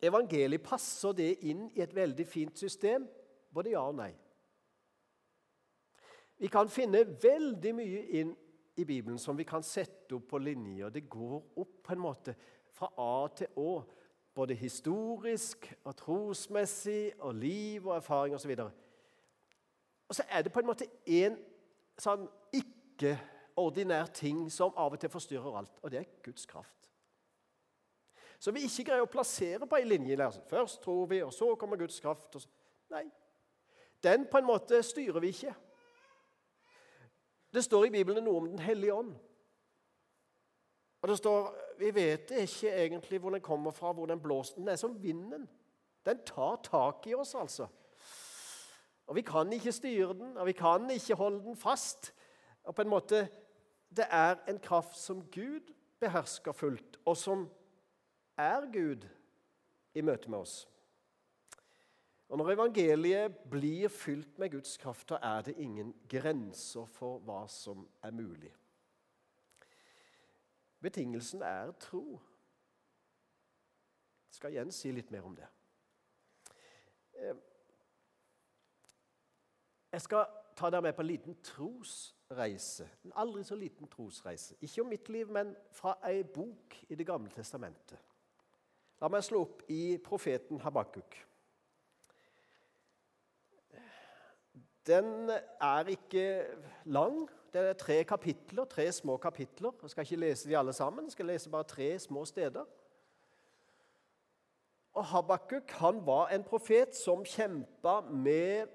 Evangeliet 0.03 0.63
passer 0.63 1.15
det 1.19 1.33
inn 1.51 1.67
i 1.75 1.83
et 1.83 1.95
veldig 1.95 2.27
fint 2.27 2.59
system? 2.59 3.07
Både 3.55 3.73
ja 3.75 3.83
og 3.83 3.97
nei. 3.99 4.13
Vi 6.39 6.47
kan 6.47 6.71
finne 6.71 7.03
veldig 7.23 7.73
mye 7.75 8.03
inn 8.21 8.35
i 8.79 8.85
Bibelen 8.87 9.19
som 9.19 9.39
vi 9.39 9.47
kan 9.47 9.65
sette 9.67 10.15
opp 10.15 10.29
på 10.31 10.39
linjer. 10.39 10.93
Det 10.95 11.09
går 11.11 11.39
opp 11.59 11.81
på 11.83 11.95
en 11.95 12.03
måte 12.03 12.35
fra 12.71 12.93
A 12.95 13.29
til 13.35 13.59
Å. 13.59 13.73
Både 14.39 14.55
historisk 14.55 15.67
og 15.83 15.97
trosmessig 15.99 17.11
og 17.19 17.35
liv 17.35 17.89
og 17.89 17.97
erfaring 17.97 18.37
osv. 18.37 18.53
Og, 18.63 18.71
og 20.07 20.15
så 20.15 20.23
er 20.31 20.47
det 20.47 20.53
på 20.55 20.63
en 20.63 20.69
måte 20.71 20.87
en 21.19 21.41
sånn 21.99 22.29
ikke-ordinær 22.55 24.13
ting 24.15 24.47
som 24.55 24.77
av 24.79 24.95
og 24.95 25.03
til 25.03 25.11
forstyrrer 25.11 25.59
alt, 25.59 25.81
og 25.83 25.91
det 25.91 26.05
er 26.05 26.13
Guds 26.23 26.47
kraft. 26.47 26.88
Så 28.39 28.53
vi 28.55 28.65
ikke 28.67 28.85
greier 28.91 29.03
å 29.03 29.11
plassere 29.11 29.67
på 29.67 29.79
ei 29.79 29.87
linje. 29.87 30.19
Altså. 30.25 30.43
Først 30.47 30.83
tror 30.83 31.07
vi, 31.11 31.23
og 31.23 31.33
så 31.35 31.55
kommer 31.59 31.77
Guds 31.77 32.01
kraft. 32.01 32.37
Nei. 32.91 33.05
Den 34.03 34.29
på 34.31 34.39
en 34.39 34.47
måte 34.47 34.83
styrer 34.87 35.21
vi 35.21 35.33
ikke. 35.35 35.55
Det 37.55 37.65
står 37.65 37.89
i 37.89 37.91
Bibelen 37.91 38.25
noe 38.25 38.43
om 38.43 38.51
Den 38.51 38.63
hellige 38.63 38.95
ånd. 38.95 39.17
Og 41.03 41.09
det 41.09 41.19
står 41.19 41.55
Vi 41.79 41.91
vet 41.95 42.31
ikke 42.31 42.73
egentlig 42.75 43.21
hvor 43.21 43.31
den 43.31 43.41
kommer 43.41 43.71
fra, 43.71 43.93
hvor 43.93 44.07
den 44.07 44.21
blåser. 44.21 44.55
Den 44.55 44.69
er 44.69 44.77
som 44.77 45.03
vinden. 45.03 45.49
Den 46.07 46.25
tar 46.27 46.57
tak 46.63 47.07
i 47.07 47.15
oss, 47.15 47.35
altså. 47.35 47.67
Og 49.07 49.15
Vi 49.15 49.23
kan 49.23 49.53
ikke 49.53 49.73
styre 49.73 50.15
den, 50.15 50.37
og 50.37 50.47
vi 50.47 50.53
kan 50.53 50.91
ikke 50.91 51.15
holde 51.15 51.43
den 51.45 51.57
fast. 51.57 52.15
Og 52.65 52.75
på 52.75 52.83
en 52.83 52.89
måte, 52.89 53.29
Det 53.97 54.05
er 54.11 54.37
en 54.49 54.59
kraft 54.59 54.97
som 54.97 55.23
Gud 55.31 55.73
behersker 56.01 56.53
fullt, 56.53 56.97
og 57.05 57.17
som 57.17 57.51
er 58.39 58.67
Gud 58.73 59.09
i 59.95 60.01
møte 60.01 60.31
med 60.31 60.39
oss. 60.39 60.69
Og 62.29 62.39
Når 62.39 62.53
evangeliet 62.53 63.37
blir 63.51 63.89
fylt 63.89 64.39
med 64.39 64.51
Guds 64.51 64.77
kraft, 64.77 65.09
da 65.09 65.19
er 65.23 65.43
det 65.43 65.55
ingen 65.57 65.95
grenser 66.09 66.85
for 66.85 67.19
hva 67.25 67.47
som 67.49 67.89
er 68.03 68.11
mulig. 68.11 68.53
Betingelsen 70.81 71.43
er 71.43 71.73
tro. 71.81 72.21
Jeg 74.29 74.35
skal 74.35 74.53
igjen 74.53 74.73
si 74.73 74.93
litt 74.93 75.11
mer 75.11 75.25
om 75.27 75.35
det. 75.37 75.49
Eh, 77.19 77.37
jeg 79.93 80.05
skal 80.05 80.27
ta 80.57 80.71
dere 80.71 80.83
med 80.83 80.93
på 80.95 81.03
en 81.03 81.09
liten 81.09 81.39
trosreise. 81.43 82.87
En 83.05 83.17
aldri 83.17 83.43
så 83.45 83.57
liten 83.57 83.89
trosreise. 83.89 84.55
Ikke 84.61 84.83
om 84.83 84.93
mitt 84.93 85.09
liv, 85.09 85.31
men 85.33 85.57
fra 85.73 85.97
ei 86.07 86.23
bok 86.23 86.77
i 86.89 86.95
Det 86.95 87.07
gamle 87.07 87.31
testamentet. 87.31 87.99
La 88.99 89.11
meg 89.13 89.23
slå 89.23 89.45
opp 89.47 89.63
i 89.71 89.97
profeten 90.03 90.59
Habakuk. 90.65 91.15
Den 94.89 95.31
er 95.31 95.91
ikke 95.93 96.25
lang. 96.91 97.29
Det 97.53 97.63
er 97.63 97.79
tre 97.79 98.03
kapitler, 98.05 98.65
tre 98.65 98.89
små 98.93 99.17
kapitler. 99.17 99.73
Jeg 99.83 99.91
skal 99.91 100.05
ikke 100.05 100.21
lese 100.21 100.49
de 100.49 100.59
alle 100.59 100.73
sammen, 100.73 101.07
jeg 101.07 101.13
skal 101.13 101.31
lese 101.31 101.51
bare 101.51 101.65
tre 101.65 101.99
små 101.99 102.25
steder. 102.25 102.65
Og 104.99 105.05
Habakuk 105.05 105.71
han 105.79 106.03
var 106.07 106.35
en 106.35 106.45
profet 106.45 106.97
som 106.97 107.25
kjempa 107.25 108.01
med 108.01 108.67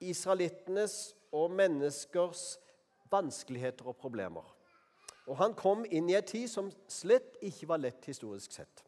israelittenes 0.00 1.14
og 1.32 1.50
menneskers 1.50 2.56
vanskeligheter 3.10 3.86
og 3.86 3.96
problemer. 3.96 4.55
Og 5.26 5.36
han 5.40 5.54
kom 5.58 5.84
inn 5.90 6.10
i 6.10 6.16
en 6.18 6.26
tid 6.26 6.46
som 6.50 6.70
slett 6.90 7.38
ikke 7.44 7.68
var 7.70 7.82
lett 7.82 8.06
historisk 8.06 8.52
sett. 8.54 8.84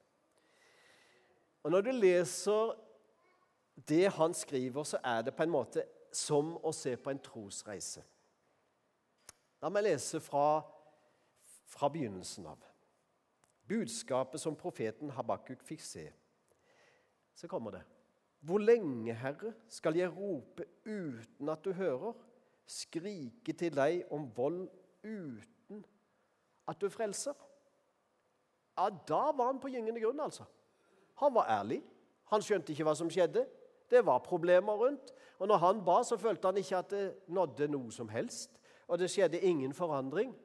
Og 1.63 1.73
Når 1.75 1.81
du 1.81 1.91
leser 1.93 2.77
det 3.89 4.07
han 4.15 4.35
skriver, 4.35 4.85
så 4.85 4.99
er 5.05 5.23
det 5.23 5.35
på 5.35 5.43
en 5.43 5.53
måte 5.53 5.85
som 6.15 6.55
å 6.65 6.73
se 6.73 6.95
på 6.97 7.11
en 7.11 7.21
trosreise. 7.23 8.03
La 9.63 9.71
meg 9.71 9.85
lese 9.89 10.21
fra, 10.23 10.63
fra 11.67 11.91
begynnelsen 11.91 12.47
av. 12.47 12.63
Budskapet 13.69 14.41
som 14.41 14.57
profeten 14.57 15.11
Habakuk 15.13 15.63
fikk 15.67 15.83
se. 15.85 16.07
Så 17.35 17.51
kommer 17.51 17.75
det. 17.75 17.83
Hvor 18.41 18.63
lenge, 18.63 19.13
Herre, 19.19 19.53
skal 19.69 19.99
jeg 19.99 20.15
rope 20.15 20.65
uten 20.87 21.51
at 21.51 21.65
du 21.65 21.73
hører? 21.75 22.15
Skrike 22.69 23.53
til 23.53 23.75
deg 23.75 24.05
om 24.15 24.29
vold 24.37 24.69
uten 25.03 25.85
at 26.69 26.81
du 26.81 26.89
frelser? 26.93 27.35
Ja, 28.79 28.89
da 29.09 29.23
var 29.35 29.53
han 29.53 29.61
på 29.61 29.71
gyngende 29.73 30.01
grunn, 30.01 30.21
altså. 30.21 30.45
Han 31.19 31.35
var 31.35 31.49
ærlig. 31.51 31.83
Han 32.31 32.43
skjønte 32.45 32.73
ikke 32.73 32.87
hva 32.87 32.95
som 32.95 33.11
skjedde. 33.11 33.47
Det 33.91 34.05
var 34.07 34.19
problemer 34.23 34.77
rundt. 34.77 35.15
Og 35.39 35.49
når 35.49 35.57
han 35.57 35.85
ba, 35.85 36.03
så 36.05 36.17
følte 36.17 36.49
han 36.49 36.57
ikke 36.57 36.77
at 36.77 36.91
det 36.91 37.05
nådde 37.27 37.69
noe 37.73 37.93
som 37.93 38.09
helst. 38.09 38.61
Og 38.89 38.99
det 38.99 39.11
skjedde 39.11 39.41
ingen 39.41 39.73
forandring. 39.75 40.37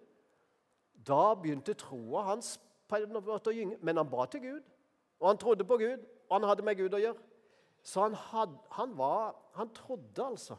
Da 1.07 1.33
begynte 1.35 1.75
troa 1.77 2.23
hans 2.31 2.55
på 2.87 2.97
å 2.97 3.53
gynge. 3.53 3.77
Men 3.81 3.97
han 3.97 4.09
ba 4.09 4.25
til 4.25 4.41
Gud, 4.41 4.73
og 5.19 5.27
han 5.27 5.37
trodde 5.37 5.65
på 5.67 5.77
Gud, 5.77 6.03
og 6.29 6.35
han 6.39 6.47
hadde 6.49 6.65
med 6.65 6.77
Gud 6.79 6.93
å 6.93 7.01
gjøre. 7.01 7.29
Så 7.83 8.05
han, 8.05 8.13
had, 8.13 8.55
han, 8.71 8.97
var, 8.97 9.35
han 9.57 9.73
trodde, 9.75 10.23
altså. 10.25 10.55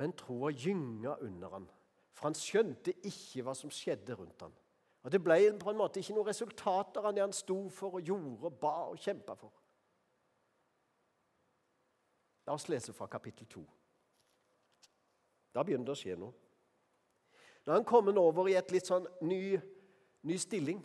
Men 0.00 0.16
troa 0.16 0.50
gynga 0.50 1.18
under 1.20 1.48
han, 1.52 1.66
for 2.12 2.28
han 2.28 2.36
skjønte 2.36 2.94
ikke 3.06 3.44
hva 3.46 3.54
som 3.56 3.72
skjedde 3.72 4.16
rundt 4.18 4.44
ham. 4.44 4.52
Og 5.00 5.12
Det 5.12 5.22
ble 5.24 5.38
på 5.56 5.70
en 5.72 5.78
måte 5.80 6.00
ikke 6.00 6.14
noen 6.16 6.28
resultater 6.28 7.06
av 7.06 7.14
det 7.16 7.24
han 7.24 7.32
sto 7.32 7.62
for 7.72 7.96
og 7.96 8.04
gjorde 8.04 8.50
og 8.50 8.58
ba 8.60 8.74
og 8.90 9.00
kjempa 9.00 9.36
for. 9.38 9.52
La 12.46 12.56
oss 12.56 12.68
lese 12.68 12.92
fra 12.92 13.08
kapittel 13.08 13.46
2. 13.46 13.62
Da 15.54 15.64
begynner 15.64 15.88
det 15.88 15.94
å 15.94 16.00
skje 16.00 16.16
noe. 16.20 16.34
Når 17.64 17.76
han 17.76 17.86
kommer 17.86 18.16
over 18.18 18.48
i 18.48 18.56
et 18.58 18.72
litt 18.72 18.88
sånn 18.88 19.06
ny, 19.24 19.58
ny 20.26 20.36
stilling, 20.40 20.80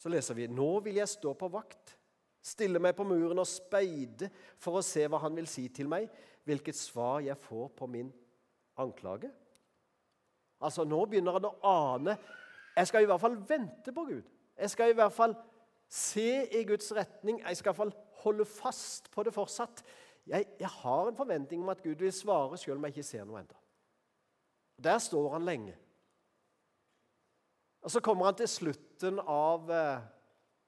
så 0.00 0.12
leser 0.12 0.36
vi 0.36 0.48
Nå 0.48 0.68
vil 0.84 1.00
jeg 1.00 1.12
stå 1.12 1.34
på 1.36 1.48
vakt, 1.52 1.96
stille 2.40 2.80
meg 2.80 2.96
på 2.96 3.04
muren 3.04 3.42
og 3.42 3.48
speide 3.48 4.30
for 4.60 4.78
å 4.78 4.84
se 4.84 5.04
hva 5.06 5.20
han 5.20 5.36
vil 5.36 5.48
si 5.50 5.66
til 5.68 5.90
meg, 5.92 6.08
hvilket 6.48 6.76
svar 6.76 7.20
jeg 7.24 7.36
får 7.40 7.68
på 7.76 7.88
min 7.90 8.08
anklage. 8.80 9.28
Altså, 10.60 10.84
Nå 10.84 11.04
begynner 11.08 11.38
han 11.38 11.48
å 11.48 11.56
ane 11.66 12.16
Jeg 12.76 12.90
skal 12.90 13.02
i 13.02 13.08
hvert 13.08 13.20
fall 13.20 13.38
vente 13.48 13.92
på 13.92 14.04
Gud. 14.08 14.28
Jeg 14.60 14.70
skal 14.70 14.92
i 14.92 14.96
hvert 14.96 15.12
fall 15.12 15.34
se 15.90 16.46
i 16.54 16.62
Guds 16.64 16.92
retning. 16.96 17.40
Jeg 17.42 17.56
skal 17.56 17.70
i 17.70 17.72
hvert 17.72 17.82
fall 17.82 17.96
holde 18.22 18.44
fast 18.44 19.10
på 19.10 19.24
det 19.26 19.34
fortsatt. 19.34 19.82
Jeg, 20.26 20.46
jeg 20.60 20.68
har 20.68 21.08
en 21.08 21.16
forventning 21.16 21.62
om 21.64 21.72
at 21.72 21.82
Gud 21.82 22.04
vil 22.04 22.12
svare 22.12 22.58
selv 22.58 22.78
om 22.78 22.86
jeg 22.86 22.94
ikke 22.94 23.08
ser 23.08 23.26
noe 23.26 23.40
ennå. 23.40 23.58
Der 24.80 24.98
står 25.02 25.32
han 25.32 25.44
lenge. 25.44 25.74
Og 27.82 27.90
Så 27.90 28.00
kommer 28.00 28.24
han 28.24 28.36
til 28.36 28.48
slutten 28.48 29.20
av 29.26 29.70
eh, 29.72 30.00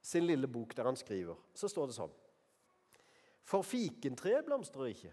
sin 0.02 0.26
lille 0.26 0.48
bok 0.48 0.76
der 0.76 0.88
han 0.88 0.96
skriver. 0.96 1.36
Så 1.54 1.68
står 1.68 1.90
det 1.90 1.96
sånn 1.96 2.14
For 3.44 3.62
fikentreet 3.66 4.46
blomstrer 4.48 4.92
ikke. 4.92 5.12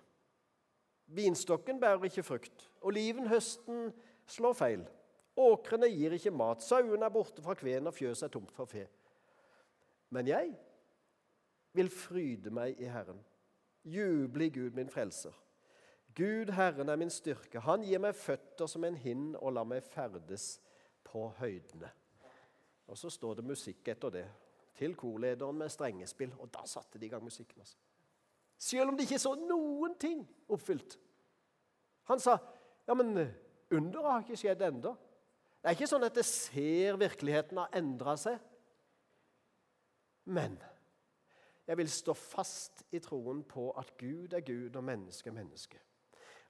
Vinstokken 1.09 1.79
bærer 1.81 2.05
ikke 2.05 2.23
frukt. 2.23 2.69
Olivenhøsten 2.81 3.89
slår 4.31 4.55
feil. 4.57 4.85
Åkrene 5.39 5.87
gir 5.91 6.15
ikke 6.17 6.33
mat. 6.35 6.63
Sauene 6.65 7.05
er 7.05 7.13
borte 7.13 7.43
fra 7.43 7.55
kveen, 7.57 7.87
og 7.87 7.95
fjøset 7.95 8.27
er 8.27 8.33
tomt 8.33 8.51
for 8.55 8.69
fe. 8.69 8.85
Men 10.09 10.27
jeg 10.27 10.53
vil 11.77 11.89
fryde 11.93 12.51
meg 12.53 12.79
i 12.81 12.89
Herren 12.89 13.21
juble 13.85 14.45
i 14.45 14.49
Gud, 14.49 14.71
min 14.71 14.89
frelser. 14.89 15.33
Gud, 16.15 16.51
Herren, 16.51 16.89
er 16.89 16.95
min 16.95 17.09
styrke. 17.09 17.59
Han 17.59 17.83
gir 17.85 18.01
meg 18.01 18.17
føtter 18.17 18.67
som 18.67 18.83
en 18.83 18.97
hind 18.97 19.35
og 19.39 19.53
lar 19.55 19.67
meg 19.67 19.83
ferdes 19.85 20.57
på 21.05 21.29
høydene. 21.39 21.91
Og 22.89 22.97
Så 22.97 23.09
står 23.09 23.39
det 23.39 23.45
musikk 23.45 23.87
etter 23.87 24.09
det, 24.09 24.25
til 24.75 24.95
korlederen 24.95 25.57
med 25.57 25.69
strengespill. 25.69 26.33
Og 26.39 26.49
da 26.53 26.65
satte 26.65 26.99
de 26.99 27.05
i 27.05 27.09
gang 27.09 27.23
musikken. 27.23 27.59
altså. 27.59 27.77
Selv 28.57 28.89
om 28.89 28.97
de 28.97 29.03
ikke 29.03 29.19
så 29.19 29.35
noen 29.35 29.95
ting 29.99 30.27
oppfylt. 30.49 30.97
Han 32.03 32.19
sa 32.19 32.37
ja, 32.87 32.93
men 32.93 33.29
underet 33.71 34.11
har 34.11 34.25
ikke 34.25 34.39
skjedd 34.39 34.61
ennå. 34.69 34.95
Det 35.59 35.69
er 35.69 35.75
ikke 35.75 35.89
sånn 35.91 36.07
at 36.07 36.15
det 36.15 36.25
ser 36.27 36.97
virkeligheten 36.99 37.59
har 37.59 37.73
endra 37.75 38.15
seg. 38.19 38.39
Men 40.29 40.55
jeg 41.67 41.77
vil 41.77 41.89
stå 41.91 42.15
fast 42.17 42.83
i 42.95 43.01
troen 43.03 43.43
på 43.45 43.69
at 43.77 43.91
Gud 43.99 44.33
er 44.33 44.45
Gud 44.45 44.77
og 44.79 44.85
menneske 44.87 45.29
er 45.29 45.35
menneske. 45.35 45.81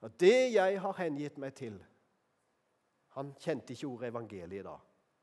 Og 0.00 0.14
det 0.20 0.52
jeg 0.54 0.80
har 0.80 0.96
hengitt 0.96 1.38
meg 1.38 1.54
til 1.58 1.80
Han 3.10 3.32
kjente 3.42 3.74
ikke 3.74 3.88
ordet 3.88 4.08
evangeliet 4.12 4.64
da. 4.64 4.76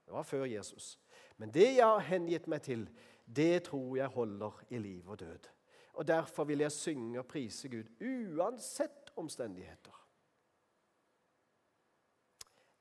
Det 0.06 0.14
var 0.14 0.26
før 0.28 0.44
Jesus. 0.46 0.98
Men 1.38 1.54
det 1.56 1.70
jeg 1.78 1.86
har 1.86 2.04
hengitt 2.04 2.48
meg 2.52 2.62
til, 2.62 2.84
det 3.24 3.64
tror 3.70 3.96
jeg 3.96 4.12
holder 4.12 4.60
i 4.70 4.78
liv 4.78 5.08
og 5.08 5.20
død. 5.20 5.48
Og 5.94 6.08
Derfor 6.08 6.44
vil 6.44 6.60
jeg 6.60 6.72
synge 6.72 7.20
og 7.20 7.26
prise 7.28 7.70
Gud 7.70 7.88
uansett 8.02 9.14
omstendigheter. 9.16 10.07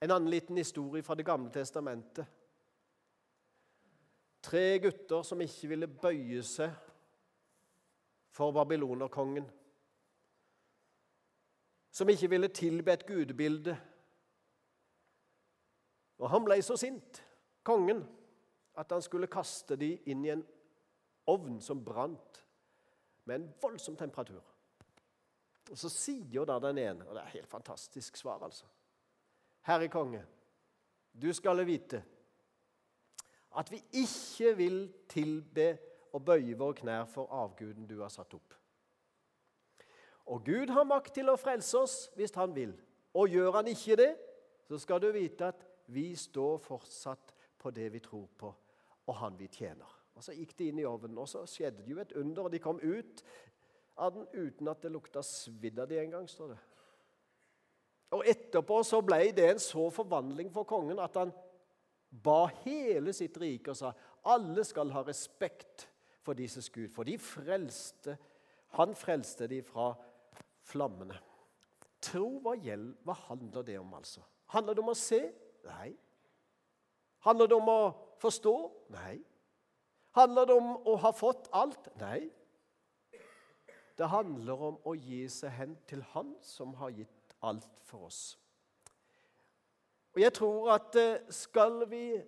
En 0.07 0.13
annen 0.15 0.31
liten 0.31 0.57
historie 0.57 1.03
fra 1.03 1.15
Det 1.15 1.25
gamle 1.27 1.51
testamentet. 1.51 2.27
Tre 4.43 4.79
gutter 4.79 5.23
som 5.27 5.41
ikke 5.43 5.71
ville 5.73 5.89
bøye 5.91 6.43
seg 6.47 6.77
for 8.31 8.55
babylonerkongen, 8.55 9.49
som 11.91 12.13
ikke 12.13 12.31
ville 12.31 12.53
tilbe 12.55 12.95
et 12.95 13.03
gudebilde. 13.09 13.75
Og 16.23 16.31
han 16.31 16.47
ble 16.47 16.61
så 16.63 16.79
sint, 16.79 17.19
kongen, 17.67 18.05
at 18.79 18.95
han 18.95 19.03
skulle 19.03 19.33
kaste 19.33 19.75
dem 19.81 20.07
inn 20.07 20.23
i 20.23 20.35
en 20.37 20.47
ovn 21.35 21.59
som 21.59 21.83
brant 21.83 22.45
med 23.25 23.41
en 23.41 23.51
voldsom 23.59 23.99
temperatur. 23.99 24.45
Og 25.67 25.75
Så 25.75 25.91
sier 25.91 26.47
da 26.47 26.61
den 26.63 26.79
ene, 26.79 27.09
og 27.09 27.19
det 27.19 27.27
er 27.27 27.39
helt 27.41 27.51
fantastisk 27.51 28.23
svar, 28.23 28.45
altså 28.47 28.71
Herre 29.67 29.89
konge, 29.91 30.23
du 31.13 31.33
skal 31.35 31.65
vite 31.67 32.03
at 33.57 33.71
vi 33.73 33.81
ikke 33.93 34.53
vil 34.57 34.79
tilbe 35.09 35.71
og 36.15 36.25
bøye 36.25 36.57
våre 36.59 36.77
knær 36.77 37.07
for 37.11 37.33
avguden 37.33 37.89
du 37.89 37.99
har 38.03 38.13
satt 38.13 38.35
opp. 38.37 38.55
Og 40.27 40.45
Gud 40.45 40.71
har 40.75 40.87
makt 40.87 41.15
til 41.17 41.31
å 41.31 41.39
frelse 41.39 41.79
oss 41.79 41.97
hvis 42.19 42.35
han 42.37 42.55
vil. 42.55 42.75
Og 43.17 43.33
gjør 43.33 43.61
han 43.61 43.71
ikke 43.71 43.97
det, 43.99 44.13
så 44.69 44.79
skal 44.83 45.01
du 45.01 45.09
vite 45.15 45.51
at 45.53 45.65
vi 45.95 46.11
står 46.19 46.59
fortsatt 46.63 47.33
på 47.59 47.71
det 47.71 47.89
vi 47.95 48.03
tror 48.03 48.27
på, 48.39 48.51
og 49.07 49.19
han 49.23 49.39
vi 49.39 49.49
tjener. 49.49 49.89
Og 50.17 50.25
Så 50.25 50.33
gikk 50.33 50.57
de 50.59 50.71
inn 50.71 50.81
i 50.81 50.89
ovnen, 50.89 51.19
og 51.19 51.29
så 51.29 51.45
skjedde 51.47 51.85
det 51.85 51.93
jo 51.93 52.01
et 52.01 52.13
under. 52.17 52.45
og 52.45 52.53
De 52.53 52.59
kom 52.59 52.81
ut 52.83 53.23
av 53.97 54.15
den 54.15 54.27
uten 54.33 54.69
at 54.69 54.83
det 54.83 54.93
lukta 54.93 55.23
svidd 55.23 55.79
av 55.79 55.89
de 55.89 56.01
engang, 56.01 56.29
står 56.29 56.55
det. 56.55 56.59
Og 58.15 58.23
Etterpå 58.29 58.81
så 58.87 59.01
ble 59.03 59.33
det 59.35 59.49
en 59.51 59.63
så 59.63 59.89
forvandling 59.91 60.53
for 60.55 60.69
kongen 60.69 61.01
at 61.03 61.19
han 61.19 61.33
ba 62.11 62.47
hele 62.63 63.13
sitt 63.17 63.37
rike 63.43 63.73
og 63.73 63.79
sa 63.79 63.93
alle 64.27 64.63
skal 64.67 64.93
ha 64.95 65.03
respekt 65.07 65.89
for 66.25 66.39
deres 66.39 66.71
Gud. 66.71 66.89
For 66.91 67.07
de 67.07 67.17
frelste, 67.19 68.17
han 68.79 68.95
frelste 68.99 69.49
de 69.51 69.61
fra 69.67 69.93
flammene. 70.67 71.19
Tro, 72.03 72.37
hva, 72.43 72.55
gjeld, 72.59 72.93
hva 73.07 73.15
handler 73.27 73.67
det 73.67 73.79
om, 73.81 73.95
altså? 73.99 74.23
Handler 74.55 74.77
det 74.77 74.83
om 74.83 74.93
å 74.93 74.99
se? 74.99 75.21
Nei. 75.67 75.93
Handler 77.27 77.51
det 77.51 77.57
om 77.57 77.71
å 77.71 77.81
forstå? 78.23 78.55
Nei. 78.95 79.17
Handler 80.17 80.49
det 80.49 80.57
om 80.57 80.75
å 80.87 80.97
ha 81.03 81.13
fått 81.15 81.49
alt? 81.57 81.91
Nei. 82.01 82.29
Det 83.97 84.11
handler 84.13 84.63
om 84.71 84.77
å 84.85 84.93
gi 84.99 85.23
seg 85.33 85.55
hen 85.57 85.77
til 85.89 86.03
Han 86.13 86.35
som 86.45 86.75
har 86.81 86.93
gitt 86.93 87.16
alt 87.43 87.81
for 87.85 88.07
oss. 88.07 88.39
Og 90.15 90.21
Jeg 90.21 90.33
tror 90.33 90.73
at 90.73 90.97
eh, 90.97 91.27
skal 91.31 91.83
vi 91.91 92.23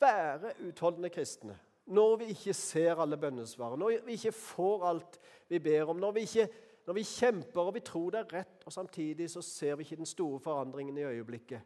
være 0.00 0.54
utholdende 0.68 1.10
kristne, 1.10 1.58
når 1.86 2.16
vi 2.16 2.24
ikke 2.32 2.54
ser 2.54 3.00
alle 3.00 3.16
bønnesvarene, 3.16 3.80
når 3.80 4.06
vi 4.06 4.16
ikke 4.16 4.32
får 4.32 4.86
alt 4.88 5.20
vi 5.48 5.58
ber 5.58 5.90
om, 5.92 5.96
når 5.96 6.12
vi, 6.12 6.20
ikke, 6.20 6.48
når 6.86 6.94
vi 6.94 7.04
kjemper 7.04 7.60
og 7.60 7.74
vi 7.74 7.80
tror 7.84 8.10
det 8.10 8.20
er 8.20 8.34
rett, 8.40 8.64
og 8.66 8.72
samtidig 8.72 9.30
så 9.30 9.42
ser 9.42 9.76
vi 9.76 9.84
ikke 9.84 10.00
den 10.00 10.08
store 10.08 10.40
forandringen 10.40 10.98
i 10.98 11.04
øyeblikket. 11.04 11.60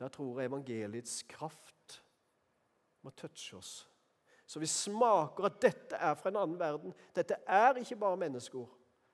Da 0.00 0.08
tror 0.08 0.40
jeg 0.40 0.48
evangeliets 0.48 1.22
kraft 1.28 2.02
må 3.02 3.10
touche 3.10 3.56
oss. 3.56 3.88
Så 4.46 4.60
vi 4.60 4.66
smaker 4.66 5.44
at 5.48 5.60
dette 5.62 5.96
er 5.96 6.14
fra 6.14 6.30
en 6.30 6.36
annen 6.36 6.58
verden. 6.60 6.94
Dette 7.16 7.38
er 7.46 7.78
ikke 7.80 7.96
bare 7.96 8.16
menneskeord. 8.20 8.68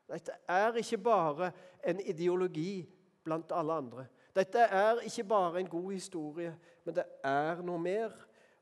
Dette 0.09 0.33
er 0.49 0.79
ikke 0.81 0.99
bare 1.05 1.51
en 1.85 2.01
ideologi 2.01 2.89
blant 3.25 3.53
alle 3.53 3.73
andre. 3.83 4.07
Dette 4.37 4.59
er 4.59 5.03
ikke 5.05 5.25
bare 5.25 5.61
en 5.61 5.69
god 5.69 5.93
historie, 5.93 6.55
men 6.85 6.97
det 6.97 7.05
er 7.25 7.63
noe 7.63 7.81
mer, 7.83 8.15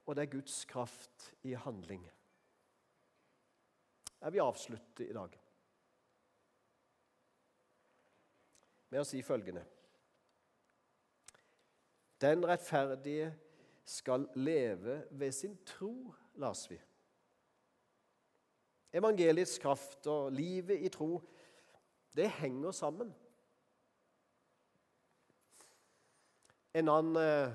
og 0.06 0.16
det 0.16 0.26
er 0.26 0.32
Guds 0.32 0.64
kraft 0.64 1.30
i 1.46 1.54
handling. 1.54 2.02
Jeg 4.20 4.32
vil 4.32 4.42
avslutte 4.42 5.06
i 5.06 5.12
dag 5.14 5.34
med 8.90 9.02
å 9.02 9.06
si 9.06 9.20
følgende 9.22 9.64
Den 12.22 12.46
rettferdige 12.48 13.28
skal 13.86 14.24
leve 14.40 15.02
ved 15.10 15.32
sin 15.36 15.58
tro, 15.68 16.14
las 16.40 16.64
vi. 16.70 16.78
Evangeliets 18.96 19.58
kraft 19.60 20.06
og 20.08 20.32
livet 20.32 20.80
i 20.80 20.88
tro, 20.88 21.20
det 22.16 22.30
henger 22.30 22.70
sammen. 22.70 23.14
En 26.74 26.88
annen, 26.88 27.16
eh, 27.16 27.52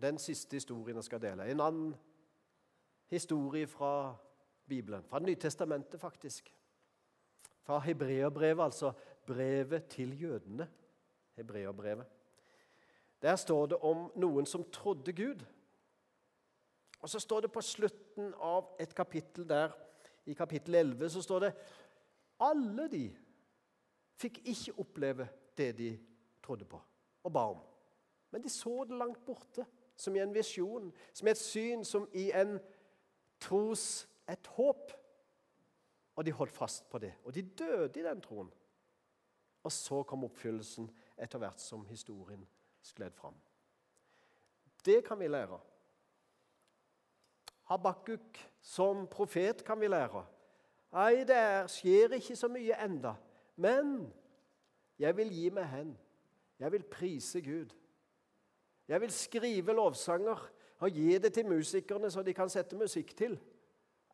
Den 0.00 0.18
siste 0.18 0.56
historien 0.56 0.96
jeg 0.96 1.04
skal 1.04 1.20
dele. 1.20 1.44
En 1.50 1.60
annen 1.60 1.96
historie 3.06 3.66
fra 3.66 4.16
Bibelen. 4.68 5.04
Fra 5.04 5.18
Nytestamentet, 5.18 6.00
faktisk. 6.00 6.54
Fra 7.62 7.78
Hebreerbrevet, 7.78 8.64
altså 8.64 8.92
brevet 9.26 9.84
til 9.86 10.20
jødene. 10.22 10.68
Hebreerbrevet. 11.36 12.06
Der 13.22 13.36
står 13.36 13.66
det 13.66 13.76
om 13.76 14.12
noen 14.16 14.46
som 14.46 14.64
trodde 14.72 15.12
Gud. 15.12 15.44
Og 17.00 17.08
så 17.08 17.18
står 17.18 17.40
det 17.40 17.52
på 17.52 17.60
slutten 17.60 18.34
av 18.40 18.76
et 18.80 18.94
kapittel 18.94 19.48
der, 19.48 19.72
i 20.26 20.32
kapittel 20.32 20.74
11, 20.74 21.08
så 21.08 21.22
står 21.22 21.40
det 21.40 21.52
alle 22.40 22.88
de 22.92 23.16
fikk 24.20 24.42
ikke 24.52 24.76
oppleve 24.82 25.28
det 25.56 25.72
de 25.78 25.90
trodde 26.44 26.68
på 26.68 26.80
og 27.24 27.32
ba 27.32 27.44
om. 27.52 27.60
Men 28.30 28.42
de 28.42 28.48
så 28.52 28.84
det 28.88 28.96
langt 28.96 29.24
borte, 29.26 29.66
som 29.96 30.16
i 30.16 30.22
en 30.22 30.34
visjon, 30.34 30.88
som 31.12 31.28
i 31.28 31.32
et 31.34 31.40
syn, 31.40 31.84
som 31.84 32.06
i 32.16 32.30
en 32.32 32.56
tros 33.40 34.06
et 34.30 34.46
håp. 34.56 34.92
Og 36.16 36.24
de 36.24 36.32
holdt 36.32 36.52
fast 36.52 36.88
på 36.90 36.98
det. 36.98 37.12
Og 37.24 37.34
de 37.34 37.42
døde 37.42 38.00
i 38.00 38.04
den 38.04 38.20
troen. 38.24 38.48
Og 39.62 39.72
så 39.72 40.02
kom 40.08 40.24
oppfyllelsen 40.24 40.88
etter 41.20 41.40
hvert 41.42 41.60
som 41.60 41.84
historien 41.88 42.46
skled 42.82 43.12
fram. 43.12 43.36
Det 44.84 45.02
kan 45.04 45.20
vi 45.20 45.28
lære. 45.28 45.58
Habakkuk 47.68 48.40
som 48.60 49.04
profet 49.06 49.64
kan 49.64 49.80
vi 49.80 49.88
lære. 49.88 50.24
Nei, 50.96 51.24
det 51.28 51.70
skjer 51.70 52.16
ikke 52.16 52.34
så 52.36 52.48
mye 52.50 52.78
enda, 52.82 53.12
men 53.60 54.08
jeg 55.00 55.16
vil 55.16 55.32
gi 55.32 55.50
meg 55.52 55.68
hen. 55.68 55.92
Jeg 56.60 56.72
vil 56.72 56.84
prise 56.84 57.40
Gud. 57.44 57.72
Jeg 58.88 59.00
vil 59.00 59.12
skrive 59.12 59.72
lovsanger 59.72 60.50
og 60.78 60.90
gi 60.90 61.18
det 61.18 61.32
til 61.34 61.48
musikerne, 61.48 62.10
så 62.10 62.22
de 62.22 62.34
kan 62.34 62.48
sette 62.48 62.76
musikk 62.76 63.14
til. 63.16 63.36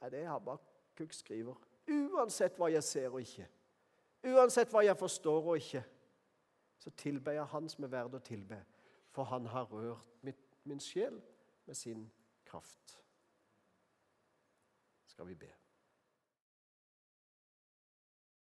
Nei, 0.00 0.10
det 0.10 0.20
er 0.20 0.30
Habakuk 0.30 1.14
skriver. 1.14 1.58
Uansett 1.86 2.58
hva 2.58 2.68
jeg 2.72 2.82
ser 2.82 3.12
og 3.14 3.22
ikke, 3.22 3.46
uansett 4.26 4.72
hva 4.74 4.82
jeg 4.82 4.98
forstår 4.98 5.52
og 5.52 5.60
ikke, 5.60 5.84
så 6.82 6.90
tilber 6.98 7.36
jeg 7.36 7.46
Han 7.52 7.68
som 7.70 7.86
er 7.86 7.92
verd 7.92 8.16
å 8.18 8.22
tilbe, 8.26 8.58
for 9.14 9.30
Han 9.30 9.46
har 9.46 9.70
rørt 9.70 10.18
mitt, 10.26 10.42
min 10.66 10.82
sjel 10.82 11.20
med 11.66 11.78
sin 11.78 12.08
kraft. 12.44 12.98
Skal 15.06 15.30
vi 15.30 15.38
be. 15.38 15.52